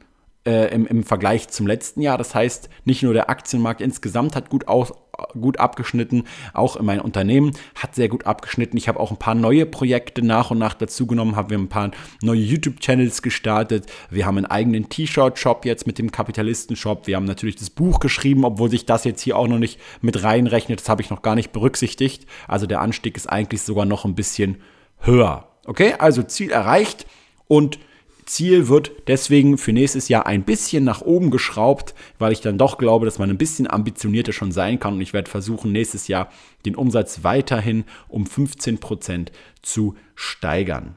äh, 0.46 0.74
im, 0.74 0.87
im 0.87 1.05
Vergleich 1.05 1.48
zum 1.48 1.66
letzten 1.66 2.00
Jahr. 2.00 2.18
Das 2.18 2.35
heißt, 2.35 2.68
nicht 2.85 3.02
nur 3.02 3.12
der 3.12 3.31
Aktienmarkt 3.31 3.81
insgesamt 3.81 4.35
hat 4.35 4.50
gut, 4.50 4.66
aus, 4.66 4.92
gut 5.40 5.61
abgeschnitten, 5.61 6.24
auch 6.52 6.81
mein 6.81 7.00
Unternehmen 7.00 7.52
hat 7.76 7.94
sehr 7.94 8.09
gut 8.09 8.26
abgeschnitten. 8.26 8.76
Ich 8.76 8.88
habe 8.88 8.98
auch 8.98 9.11
ein 9.11 9.18
paar 9.18 9.35
neue 9.35 9.66
Projekte 9.66 10.22
nach 10.22 10.50
und 10.50 10.59
nach 10.59 10.74
dazugenommen, 10.74 11.37
haben 11.37 11.50
wir 11.50 11.59
ein 11.59 11.68
paar 11.68 11.92
neue 12.22 12.40
YouTube-Channels 12.40 13.22
gestartet. 13.22 13.87
Wir 14.11 14.26
haben 14.26 14.38
einen 14.38 14.46
eigenen 14.46 14.88
T-Shirt-Shop 14.88 15.64
jetzt 15.64 15.87
mit 15.87 15.98
dem 15.98 16.11
Kapitalisten-Shop. 16.11 17.07
Wir 17.07 17.16
haben 17.16 17.26
natürlich 17.26 17.57
das 17.57 17.70
Buch 17.70 18.00
geschrieben, 18.00 18.44
obwohl 18.44 18.70
sich 18.70 18.87
das 18.87 19.05
jetzt 19.05 19.22
hier 19.22 19.37
auch 19.37 19.48
noch 19.48 19.59
nicht 19.59 19.78
mit 20.00 20.22
reinrechnet. 20.22 20.81
Das 20.81 20.88
habe 20.88 21.02
ich 21.02 21.11
noch 21.11 21.22
gar 21.22 21.35
nicht 21.35 21.52
berücksichtigt. 21.52 22.26
Also 22.48 22.66
der 22.66 22.81
Anstieg 22.81 23.16
ist 23.16 23.28
eigentlich 23.28 23.62
sogar 23.62 23.85
noch 23.85 24.05
ein 24.05 24.14
bisschen 24.14 24.57
höher. 24.98 25.48
Okay, 25.66 25.94
also 25.98 26.24
Ziel 26.24 26.50
erreicht 26.50 27.07
und 27.46 27.78
Ziel 28.26 28.68
wird 28.68 28.92
deswegen 29.06 29.58
für 29.58 29.72
nächstes 29.72 30.08
Jahr 30.08 30.26
ein 30.26 30.44
bisschen 30.44 30.85
nach 30.85 31.00
oben 31.02 31.30
geschraubt, 31.30 31.94
weil 32.18 32.32
ich 32.32 32.40
dann 32.40 32.58
doch 32.58 32.78
glaube, 32.78 33.04
dass 33.04 33.18
man 33.18 33.30
ein 33.30 33.38
bisschen 33.38 33.70
ambitionierter 33.70 34.32
schon 34.32 34.52
sein 34.52 34.78
kann. 34.78 34.94
Und 34.94 35.00
ich 35.00 35.12
werde 35.12 35.30
versuchen, 35.30 35.72
nächstes 35.72 36.08
Jahr 36.08 36.30
den 36.64 36.76
Umsatz 36.76 37.24
weiterhin 37.24 37.85
um 38.08 38.26
15 38.26 38.78
Prozent 38.78 39.32
zu 39.62 39.96
steigern. 40.14 40.96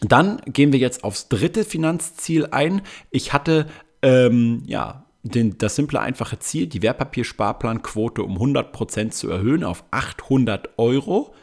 Dann 0.00 0.40
gehen 0.46 0.72
wir 0.72 0.78
jetzt 0.78 1.04
aufs 1.04 1.28
dritte 1.28 1.64
Finanzziel 1.64 2.48
ein. 2.50 2.82
Ich 3.10 3.32
hatte 3.32 3.66
ähm, 4.02 4.62
ja 4.66 5.06
den, 5.22 5.58
das 5.58 5.76
simple, 5.76 6.00
einfache 6.00 6.38
Ziel, 6.38 6.66
die 6.66 6.82
Wertpapiersparplanquote 6.82 8.22
um 8.22 8.34
100 8.34 8.72
Prozent 8.72 9.14
zu 9.14 9.30
erhöhen 9.30 9.64
auf 9.64 9.84
800 9.90 10.78
Euro 10.78 11.34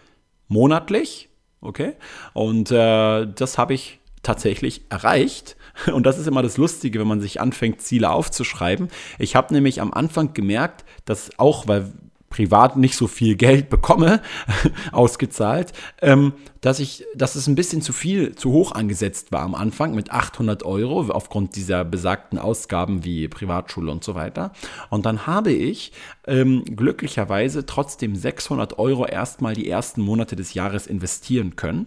monatlich. 0.48 1.30
Okay, 1.62 1.94
und 2.34 2.72
äh, 2.72 3.26
das 3.26 3.58
habe 3.58 3.74
ich 3.74 4.00
tatsächlich 4.24 4.86
erreicht. 4.90 5.56
Und 5.94 6.06
das 6.06 6.18
ist 6.18 6.28
immer 6.28 6.42
das 6.42 6.58
Lustige, 6.58 7.00
wenn 7.00 7.08
man 7.08 7.22
sich 7.22 7.40
anfängt, 7.40 7.82
Ziele 7.82 8.10
aufzuschreiben. 8.10 8.90
Ich 9.20 9.36
habe 9.36 9.54
nämlich 9.54 9.82
am 9.82 9.94
Anfang 9.94 10.34
gemerkt, 10.34 10.86
dass 11.06 11.38
auch, 11.38 11.68
weil 11.68 11.92
privat 12.34 12.78
nicht 12.78 12.98
so 12.98 13.06
viel 13.06 13.36
Geld 13.36 13.70
bekomme, 13.70 14.20
ausgezahlt, 14.92 15.72
ähm, 16.02 16.34
dass 16.62 16.80
ich, 16.80 17.06
dass 17.16 17.36
es 17.36 17.46
ein 17.46 17.54
bisschen 17.54 17.84
zu 17.84 17.94
viel, 17.94 18.34
zu 18.34 18.52
hoch 18.52 18.72
angesetzt 18.72 19.32
war 19.32 19.42
am 19.42 19.54
Anfang 19.54 19.94
mit 19.94 20.10
800 20.10 20.64
Euro 20.64 21.12
aufgrund 21.12 21.56
dieser 21.56 21.86
besagten 21.86 22.40
Ausgaben 22.40 23.06
wie 23.06 23.28
Privatschule 23.28 23.92
und 23.92 24.04
so 24.04 24.16
weiter. 24.16 24.52
Und 24.90 25.06
dann 25.06 25.28
habe 25.28 25.52
ich 25.52 25.92
ähm, 26.26 26.66
glücklicherweise 26.66 27.68
trotzdem 27.68 28.16
600 28.16 28.80
Euro 28.80 29.06
erstmal 29.06 29.54
die 29.54 29.70
ersten 29.70 30.02
Monate 30.02 30.36
des 30.36 30.56
Jahres 30.56 30.88
investieren 30.88 31.56
können. 31.56 31.86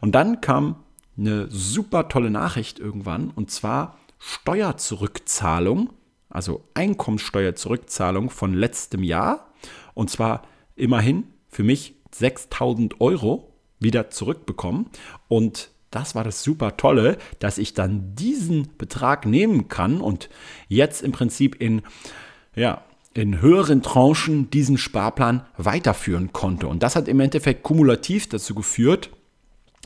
Und 0.00 0.14
dann 0.14 0.40
kam 0.40 0.76
eine 1.16 1.50
super 1.50 2.08
tolle 2.08 2.30
Nachricht 2.30 2.78
irgendwann 2.78 3.30
und 3.30 3.50
zwar 3.50 3.98
Steuerzurückzahlung, 4.18 5.90
also 6.30 6.64
Einkommensteuerzurückzahlung 6.74 8.30
von 8.30 8.54
letztem 8.54 9.02
Jahr 9.02 9.52
und 9.94 10.10
zwar 10.10 10.42
immerhin 10.76 11.24
für 11.48 11.64
mich 11.64 11.94
6000 12.12 13.00
Euro 13.00 13.52
wieder 13.78 14.10
zurückbekommen 14.10 14.86
und 15.28 15.70
das 15.92 16.14
war 16.14 16.24
das 16.24 16.42
super 16.42 16.76
Tolle, 16.76 17.18
dass 17.38 17.58
ich 17.58 17.74
dann 17.74 18.14
diesen 18.16 18.76
Betrag 18.78 19.26
nehmen 19.26 19.68
kann 19.68 20.00
und 20.00 20.30
jetzt 20.68 21.02
im 21.02 21.12
Prinzip 21.12 21.60
in, 21.60 21.82
ja, 22.56 22.82
in 23.14 23.42
höheren 23.42 23.82
Tranchen 23.82 24.50
diesen 24.50 24.78
Sparplan 24.78 25.44
weiterführen 25.58 26.32
konnte. 26.32 26.66
Und 26.66 26.82
das 26.82 26.96
hat 26.96 27.08
im 27.08 27.20
Endeffekt 27.20 27.62
kumulativ 27.62 28.26
dazu 28.28 28.54
geführt, 28.54 29.10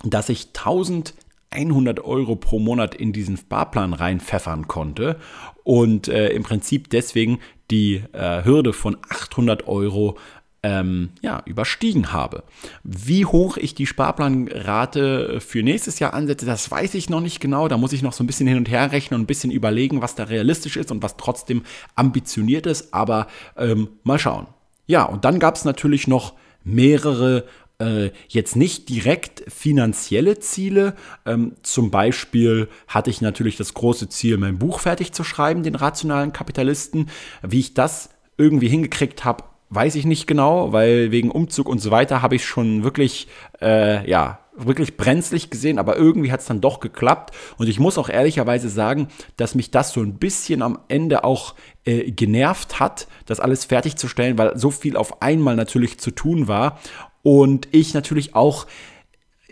dass 0.05 0.29
ich 0.29 0.49
1100 0.49 2.05
Euro 2.05 2.37
pro 2.37 2.59
Monat 2.59 2.95
in 2.95 3.13
diesen 3.13 3.37
Sparplan 3.37 3.93
reinpfeffern 3.93 4.69
konnte 4.69 5.17
und 5.65 6.09
äh, 6.09 6.29
im 6.29 6.43
Prinzip 6.43 6.91
deswegen 6.91 7.39
die 7.71 8.03
äh, 8.13 8.45
Hürde 8.45 8.73
von 8.73 8.97
800 9.09 9.67
Euro 9.67 10.17
ähm, 10.63 11.11
ja, 11.21 11.43
überstiegen 11.45 12.13
habe. 12.13 12.43
Wie 12.83 13.25
hoch 13.25 13.57
ich 13.57 13.75
die 13.75 13.87
Sparplanrate 13.87 15.41
für 15.41 15.63
nächstes 15.63 16.01
Jahr 16.01 16.13
ansetze, 16.13 16.45
das 16.45 16.71
weiß 16.71 16.95
ich 16.95 17.09
noch 17.09 17.21
nicht 17.21 17.41
genau. 17.41 17.69
Da 17.69 17.77
muss 17.77 17.93
ich 17.93 18.03
noch 18.03 18.13
so 18.13 18.25
ein 18.25 18.27
bisschen 18.27 18.49
hin 18.49 18.57
und 18.57 18.69
her 18.69 18.91
rechnen 18.91 19.21
und 19.21 19.25
ein 19.25 19.27
bisschen 19.29 19.53
überlegen, 19.53 20.03
was 20.03 20.17
da 20.17 20.25
realistisch 20.25 20.77
ist 20.77 20.91
und 20.91 21.03
was 21.05 21.17
trotzdem 21.17 21.63
ambitioniert 21.95 22.67
ist. 22.67 22.93
Aber 22.93 23.29
ähm, 23.57 23.91
mal 24.03 24.19
schauen. 24.19 24.49
Ja, 24.87 25.05
und 25.05 25.25
dann 25.25 25.39
gab 25.39 25.55
es 25.55 25.65
natürlich 25.65 26.09
noch 26.09 26.35
mehrere 26.65 27.45
äh, 27.79 28.11
jetzt 28.29 28.57
nicht 28.57 28.89
direkt 28.89 29.45
finanzielle 29.49 30.39
Ziele. 30.39 30.95
Ähm, 31.25 31.55
zum 31.63 31.91
Beispiel 31.91 32.69
hatte 32.89 33.11
ich 33.11 33.21
natürlich 33.21 33.57
das 33.57 33.75
große 33.75 34.09
Ziel, 34.09 34.39
mein 34.39 34.59
Buch 34.59 34.81
fertig 34.81 35.13
zu 35.13 35.25
schreiben, 35.25 35.63
den 35.63 35.75
rationalen 35.75 36.33
Kapitalisten. 36.33 37.11
Wie 37.43 37.61
ich 37.61 37.75
das 37.75 38.11
irgendwie 38.39 38.69
hingekriegt 38.69 39.25
habe, 39.25 39.45
weiß 39.71 39.97
ich 39.97 40.07
nicht 40.07 40.27
genau, 40.27 40.73
weil 40.73 41.11
wegen 41.11 41.31
Umzug 41.31 41.69
und 41.69 41.81
so 41.81 41.91
weiter 41.91 42.23
habe 42.23 42.37
ich 42.37 42.47
schon 42.47 42.85
wirklich, 42.85 43.29
äh, 43.61 44.09
ja, 44.09 44.41
wirklich 44.57 44.97
brenzlig 44.97 45.51
gesehen, 45.51 45.79
aber 45.79 45.97
irgendwie 45.97 46.33
hat 46.33 46.41
es 46.41 46.47
dann 46.47 46.61
doch 46.61 46.81
geklappt. 46.81 47.35
Und 47.59 47.69
ich 47.69 47.79
muss 47.79 47.99
auch 47.99 48.09
ehrlicherweise 48.09 48.69
sagen, 48.69 49.09
dass 49.37 49.55
mich 49.55 49.71
das 49.71 49.93
so 49.93 50.01
ein 50.01 50.15
bisschen 50.15 50.63
am 50.63 50.79
Ende 50.89 51.25
auch 51.25 51.55
äh, 51.85 52.11
genervt 52.11 52.81
hat, 52.81 53.07
das 53.27 53.39
alles 53.41 53.67
fertigzustellen, 53.67 54.39
weil 54.39 54.57
so 54.57 54.71
viel 54.71 54.97
auf 54.97 55.21
einmal 55.21 55.57
natürlich 55.57 55.99
zu 55.99 56.11
tun 56.11 56.49
war. 56.49 56.79
Und 57.27 57.67
ich 57.73 57.93
natürlich 57.93 58.37
auch 58.37 58.69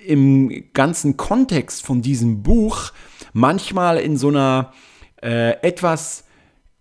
im 0.06 0.66
ganzen 0.74 1.16
Kontext 1.16 1.84
von 1.84 2.02
diesem 2.02 2.44
Buch 2.44 2.92
manchmal 3.32 3.98
in 3.98 4.16
so 4.16 4.28
einer 4.28 4.72
äh, 5.20 5.60
etwas 5.60 6.22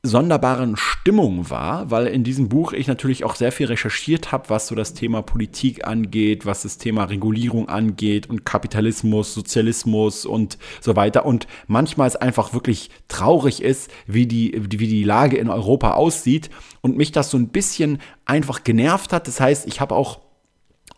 sonderbaren 0.03 0.77
Stimmung 0.77 1.49
war, 1.49 1.89
weil 1.89 2.05
in 2.05 2.23
diesem 2.23 2.47
Buch 2.47 2.73
ich 2.73 2.85
natürlich 2.85 3.23
auch 3.23 3.33
sehr 3.33 3.51
viel 3.51 3.65
recherchiert 3.65 4.31
habe, 4.31 4.51
was 4.51 4.67
so 4.67 4.75
das 4.75 4.93
Thema 4.93 5.23
Politik 5.23 5.87
angeht, 5.87 6.45
was 6.45 6.61
das 6.61 6.77
Thema 6.77 7.05
Regulierung 7.05 7.69
angeht 7.69 8.29
und 8.29 8.45
Kapitalismus, 8.45 9.33
Sozialismus 9.33 10.27
und 10.27 10.59
so 10.79 10.95
weiter. 10.95 11.25
Und 11.25 11.47
manchmal 11.65 12.07
es 12.07 12.17
einfach 12.17 12.53
wirklich 12.53 12.91
traurig 13.07 13.63
ist, 13.63 13.89
wie 14.05 14.27
die, 14.27 14.61
wie 14.69 14.85
die 14.85 15.03
Lage 15.03 15.37
in 15.37 15.49
Europa 15.49 15.95
aussieht 15.95 16.51
und 16.81 16.97
mich 16.97 17.11
das 17.11 17.31
so 17.31 17.37
ein 17.37 17.47
bisschen 17.47 17.97
einfach 18.25 18.63
genervt 18.63 19.11
hat. 19.11 19.27
Das 19.27 19.39
heißt, 19.39 19.65
ich 19.65 19.81
habe 19.81 19.95
auch 19.95 20.19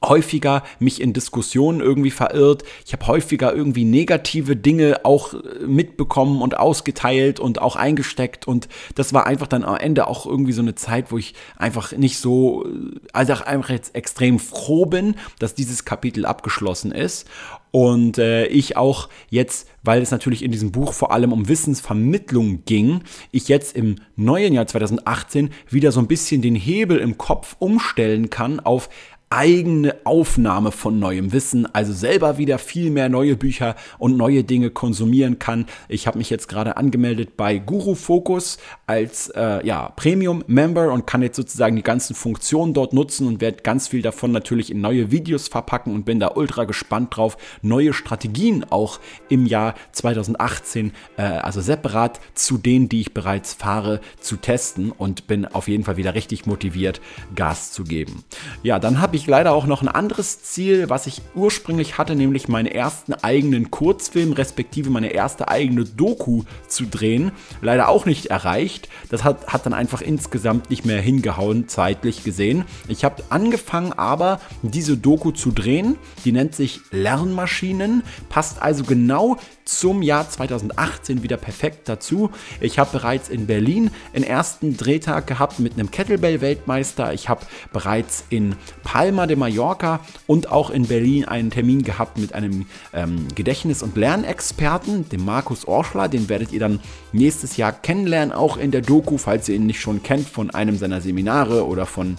häufiger 0.03 0.63
mich 0.79 1.01
in 1.01 1.13
Diskussionen 1.13 1.81
irgendwie 1.81 2.11
verirrt. 2.11 2.63
Ich 2.85 2.93
habe 2.93 3.07
häufiger 3.07 3.53
irgendwie 3.53 3.85
negative 3.85 4.55
Dinge 4.55 5.01
auch 5.03 5.33
äh, 5.33 5.65
mitbekommen 5.65 6.41
und 6.41 6.57
ausgeteilt 6.57 7.39
und 7.39 7.61
auch 7.61 7.75
eingesteckt. 7.75 8.47
Und 8.47 8.67
das 8.95 9.13
war 9.13 9.27
einfach 9.27 9.47
dann 9.47 9.63
am 9.63 9.77
Ende 9.77 10.07
auch 10.07 10.25
irgendwie 10.25 10.53
so 10.53 10.61
eine 10.61 10.75
Zeit, 10.75 11.11
wo 11.11 11.17
ich 11.17 11.33
einfach 11.57 11.91
nicht 11.93 12.19
so, 12.19 12.65
äh, 12.65 12.99
also 13.13 13.33
einfach 13.33 13.69
jetzt 13.69 13.95
extrem 13.95 14.39
froh 14.39 14.85
bin, 14.85 15.15
dass 15.39 15.55
dieses 15.55 15.85
Kapitel 15.85 16.25
abgeschlossen 16.25 16.91
ist. 16.91 17.27
Und 17.75 18.19
äh, 18.19 18.45
ich 18.45 18.77
auch 18.77 19.09
jetzt, 19.29 19.67
weil 19.83 20.01
es 20.01 20.09
natürlich 20.09 20.43
in 20.43 20.51
diesem 20.53 20.71
Buch 20.71 20.93
vor 20.93 21.11
allem 21.11 21.33
um 21.33 21.49
Wissensvermittlung 21.49 22.63
ging, 22.63 23.01
ich 23.31 23.49
jetzt 23.49 23.75
im 23.75 23.97
neuen 24.15 24.53
Jahr 24.53 24.65
2018 24.65 25.49
wieder 25.69 25.91
so 25.91 25.99
ein 25.99 26.07
bisschen 26.07 26.41
den 26.41 26.55
Hebel 26.55 26.99
im 26.99 27.17
Kopf 27.17 27.57
umstellen 27.59 28.29
kann 28.29 28.61
auf 28.61 28.87
eigene 29.35 29.95
Aufnahme 30.05 30.71
von 30.71 30.97
neuem 30.97 31.33
Wissen, 31.33 31.67
also 31.75 31.91
selber 31.91 32.37
wieder 32.37 32.57
viel 32.57 32.89
mehr 32.89 33.09
neue 33.09 33.35
Bücher 33.35 33.75
und 33.97 34.15
neue 34.15 34.45
Dinge 34.45 34.69
konsumieren 34.69 35.39
kann. 35.39 35.65
Ich 35.89 36.07
habe 36.07 36.17
mich 36.17 36.29
jetzt 36.29 36.47
gerade 36.47 36.77
angemeldet 36.77 37.35
bei 37.35 37.57
Guru 37.57 37.95
Focus 37.95 38.57
als 38.87 39.27
äh, 39.35 39.65
ja, 39.67 39.89
Premium-Member 39.89 40.93
und 40.93 41.05
kann 41.05 41.21
jetzt 41.21 41.35
sozusagen 41.35 41.75
die 41.75 41.83
ganzen 41.83 42.15
Funktionen 42.15 42.73
dort 42.73 42.93
nutzen 42.93 43.27
und 43.27 43.41
werde 43.41 43.57
ganz 43.61 43.89
viel 43.89 44.01
davon 44.01 44.31
natürlich 44.31 44.71
in 44.71 44.79
neue 44.79 45.11
Videos 45.11 45.49
verpacken 45.49 45.93
und 45.93 46.05
bin 46.05 46.21
da 46.21 46.31
ultra 46.35 46.63
gespannt 46.63 47.17
drauf, 47.17 47.35
neue 47.61 47.91
Strategien 47.91 48.65
auch 48.69 49.01
im 49.27 49.45
Jahr 49.45 49.75
2018, 49.91 50.93
äh, 51.17 51.23
also 51.23 51.59
separat 51.59 52.21
zu 52.35 52.57
denen, 52.57 52.87
die 52.87 53.01
ich 53.01 53.13
bereits 53.13 53.53
fahre, 53.53 53.99
zu 54.21 54.37
testen 54.37 54.91
und 54.91 55.27
bin 55.27 55.45
auf 55.45 55.67
jeden 55.67 55.83
Fall 55.83 55.97
wieder 55.97 56.15
richtig 56.15 56.45
motiviert, 56.45 57.01
Gas 57.35 57.73
zu 57.73 57.83
geben. 57.83 58.23
Ja, 58.63 58.79
dann 58.79 59.01
habe 59.01 59.17
ich 59.17 59.24
leider 59.27 59.53
auch 59.53 59.65
noch 59.65 59.81
ein 59.81 59.87
anderes 59.87 60.41
Ziel, 60.41 60.89
was 60.89 61.07
ich 61.07 61.21
ursprünglich 61.33 61.97
hatte, 61.97 62.15
nämlich 62.15 62.47
meinen 62.47 62.67
ersten 62.67 63.13
eigenen 63.13 63.71
Kurzfilm, 63.71 64.33
respektive 64.33 64.89
meine 64.89 65.09
erste 65.09 65.47
eigene 65.47 65.83
Doku 65.83 66.43
zu 66.67 66.85
drehen. 66.85 67.31
Leider 67.61 67.89
auch 67.89 68.05
nicht 68.05 68.27
erreicht. 68.27 68.89
Das 69.09 69.23
hat, 69.23 69.47
hat 69.47 69.65
dann 69.65 69.73
einfach 69.73 70.01
insgesamt 70.01 70.69
nicht 70.69 70.85
mehr 70.85 71.01
hingehauen, 71.01 71.67
zeitlich 71.67 72.23
gesehen. 72.23 72.65
Ich 72.87 73.03
habe 73.03 73.23
angefangen 73.29 73.93
aber, 73.93 74.39
diese 74.61 74.97
Doku 74.97 75.31
zu 75.31 75.51
drehen. 75.51 75.97
Die 76.23 76.31
nennt 76.31 76.55
sich 76.55 76.81
Lernmaschinen, 76.91 78.03
passt 78.29 78.61
also 78.61 78.83
genau 78.83 79.37
zum 79.65 80.03
Jahr 80.03 80.29
2018 80.29 81.23
wieder 81.23 81.37
perfekt 81.37 81.89
dazu. 81.89 82.29
Ich 82.61 82.77
habe 82.79 82.91
bereits 82.91 83.29
in 83.29 83.47
Berlin 83.47 83.89
einen 84.13 84.23
ersten 84.23 84.77
Drehtag 84.77 85.25
gehabt 85.27 85.59
mit 85.59 85.73
einem 85.73 85.89
Kettlebell-Weltmeister. 85.89 87.13
Ich 87.13 87.29
habe 87.29 87.45
bereits 87.73 88.23
in 88.29 88.55
Palma 88.83 89.25
de 89.25 89.35
Mallorca 89.35 89.99
und 90.27 90.51
auch 90.51 90.69
in 90.69 90.87
Berlin 90.87 91.25
einen 91.25 91.49
Termin 91.49 91.83
gehabt 91.83 92.19
mit 92.19 92.33
einem 92.33 92.67
ähm, 92.93 93.27
Gedächtnis- 93.33 93.81
und 93.81 93.97
Lernexperten, 93.97 95.09
dem 95.09 95.25
Markus 95.25 95.67
Orschler. 95.67 96.07
Den 96.07 96.29
werdet 96.29 96.51
ihr 96.51 96.59
dann 96.59 96.79
nächstes 97.11 97.57
Jahr 97.57 97.71
kennenlernen, 97.71 98.33
auch 98.33 98.57
in 98.57 98.69
der 98.69 98.81
Doku, 98.81 99.17
falls 99.17 99.49
ihr 99.49 99.55
ihn 99.55 99.65
nicht 99.65 99.81
schon 99.81 100.03
kennt 100.03 100.29
von 100.29 100.51
einem 100.51 100.77
seiner 100.77 101.01
Seminare 101.01 101.65
oder 101.65 101.87
von 101.87 102.17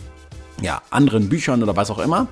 ja, 0.60 0.82
anderen 0.90 1.28
Büchern 1.28 1.62
oder 1.62 1.76
was 1.76 1.90
auch 1.90 1.98
immer. 1.98 2.28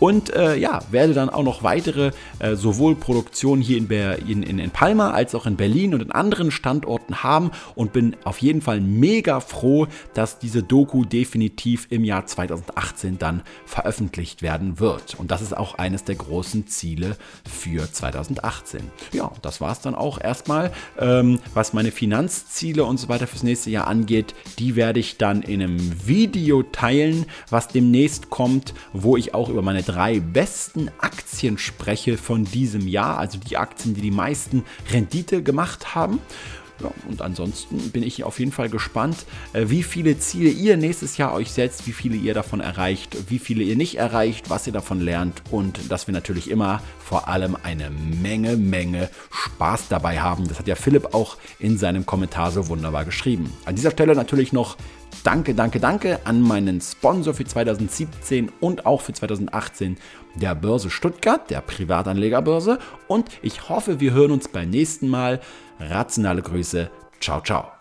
Und 0.00 0.34
äh, 0.34 0.56
ja, 0.56 0.80
werde 0.90 1.14
dann 1.14 1.28
auch 1.28 1.44
noch 1.44 1.62
weitere 1.62 2.10
äh, 2.38 2.56
sowohl 2.56 2.96
Produktionen 2.96 3.62
hier 3.62 3.76
in, 3.76 3.88
in, 4.26 4.42
in, 4.42 4.58
in 4.58 4.70
Palma 4.70 5.10
als 5.10 5.34
auch 5.34 5.46
in 5.46 5.56
Berlin 5.56 5.94
und 5.94 6.02
in 6.02 6.10
anderen 6.10 6.50
Standorten 6.50 7.22
haben 7.22 7.50
und 7.74 7.92
bin 7.92 8.16
auf 8.24 8.38
jeden 8.38 8.62
Fall 8.62 8.80
mega 8.80 9.40
froh, 9.40 9.86
dass 10.14 10.38
diese 10.38 10.62
Doku 10.62 11.04
definitiv 11.04 11.86
im 11.90 12.02
Jahr 12.04 12.26
2018 12.26 13.18
dann 13.18 13.42
veröffentlicht 13.66 14.40
werden 14.40 14.80
wird. 14.80 15.16
Und 15.18 15.30
das 15.30 15.42
ist 15.42 15.54
auch 15.54 15.74
eines 15.74 16.04
der 16.04 16.14
großen 16.14 16.66
Ziele 16.66 17.16
für 17.48 17.92
2018. 17.92 18.80
Ja, 19.12 19.30
das 19.42 19.60
war 19.60 19.72
es 19.72 19.80
dann 19.80 19.94
auch 19.94 20.18
erstmal. 20.18 20.72
Ähm, 20.98 21.40
was 21.52 21.74
meine 21.74 21.90
Finanzziele 21.90 22.84
und 22.84 22.98
so 22.98 23.10
weiter 23.10 23.26
fürs 23.26 23.42
nächste 23.42 23.68
Jahr 23.68 23.86
angeht, 23.86 24.34
die 24.58 24.76
werde 24.76 24.98
ich 24.98 25.18
dann 25.18 25.42
in 25.42 25.62
einem 25.62 26.06
Video 26.06 26.62
teilen, 26.62 27.26
was 27.50 27.68
demnächst 27.68 28.30
kommt, 28.30 28.72
wo 28.94 29.18
ich 29.18 29.34
auch 29.34 29.50
über 29.50 29.60
meine 29.60 29.82
drei 29.90 30.20
besten 30.20 30.88
Aktien 30.98 31.58
spreche 31.58 32.16
von 32.16 32.44
diesem 32.44 32.86
Jahr, 32.86 33.18
also 33.18 33.38
die 33.38 33.56
Aktien, 33.56 33.94
die 33.94 34.00
die 34.00 34.10
meisten 34.10 34.64
Rendite 34.92 35.42
gemacht 35.42 35.94
haben. 35.94 36.20
Ja, 36.80 36.90
und 37.08 37.20
ansonsten 37.20 37.90
bin 37.90 38.02
ich 38.02 38.24
auf 38.24 38.38
jeden 38.38 38.52
Fall 38.52 38.70
gespannt, 38.70 39.26
äh, 39.52 39.66
wie 39.66 39.82
viele 39.82 40.18
Ziele 40.18 40.48
ihr 40.48 40.78
nächstes 40.78 41.18
Jahr 41.18 41.34
euch 41.34 41.50
setzt, 41.50 41.86
wie 41.86 41.92
viele 41.92 42.16
ihr 42.16 42.32
davon 42.32 42.60
erreicht, 42.60 43.30
wie 43.30 43.38
viele 43.38 43.62
ihr 43.62 43.76
nicht 43.76 43.98
erreicht, 43.98 44.48
was 44.48 44.66
ihr 44.66 44.72
davon 44.72 45.00
lernt 45.00 45.42
und 45.50 45.90
dass 45.90 46.06
wir 46.06 46.14
natürlich 46.14 46.50
immer 46.50 46.80
vor 46.98 47.28
allem 47.28 47.56
eine 47.62 47.90
Menge, 47.90 48.56
Menge 48.56 49.10
Spaß 49.30 49.88
dabei 49.88 50.20
haben. 50.20 50.48
Das 50.48 50.58
hat 50.58 50.68
ja 50.68 50.74
Philipp 50.74 51.12
auch 51.12 51.36
in 51.58 51.76
seinem 51.76 52.06
Kommentar 52.06 52.50
so 52.50 52.68
wunderbar 52.68 53.04
geschrieben. 53.04 53.52
An 53.66 53.74
dieser 53.74 53.90
Stelle 53.90 54.14
natürlich 54.14 54.52
noch 54.54 54.78
Danke, 55.22 55.54
danke, 55.54 55.80
danke 55.80 56.20
an 56.24 56.40
meinen 56.40 56.80
Sponsor 56.80 57.34
für 57.34 57.44
2017 57.44 58.50
und 58.60 58.86
auch 58.86 59.02
für 59.02 59.12
2018, 59.12 59.98
der 60.34 60.54
Börse 60.54 60.88
Stuttgart, 60.88 61.50
der 61.50 61.60
Privatanlegerbörse. 61.60 62.78
Und 63.06 63.28
ich 63.42 63.68
hoffe, 63.68 64.00
wir 64.00 64.12
hören 64.12 64.30
uns 64.30 64.48
beim 64.48 64.70
nächsten 64.70 65.08
Mal. 65.08 65.40
Rationale 65.78 66.42
Grüße. 66.42 66.90
Ciao, 67.20 67.42
ciao. 67.42 67.79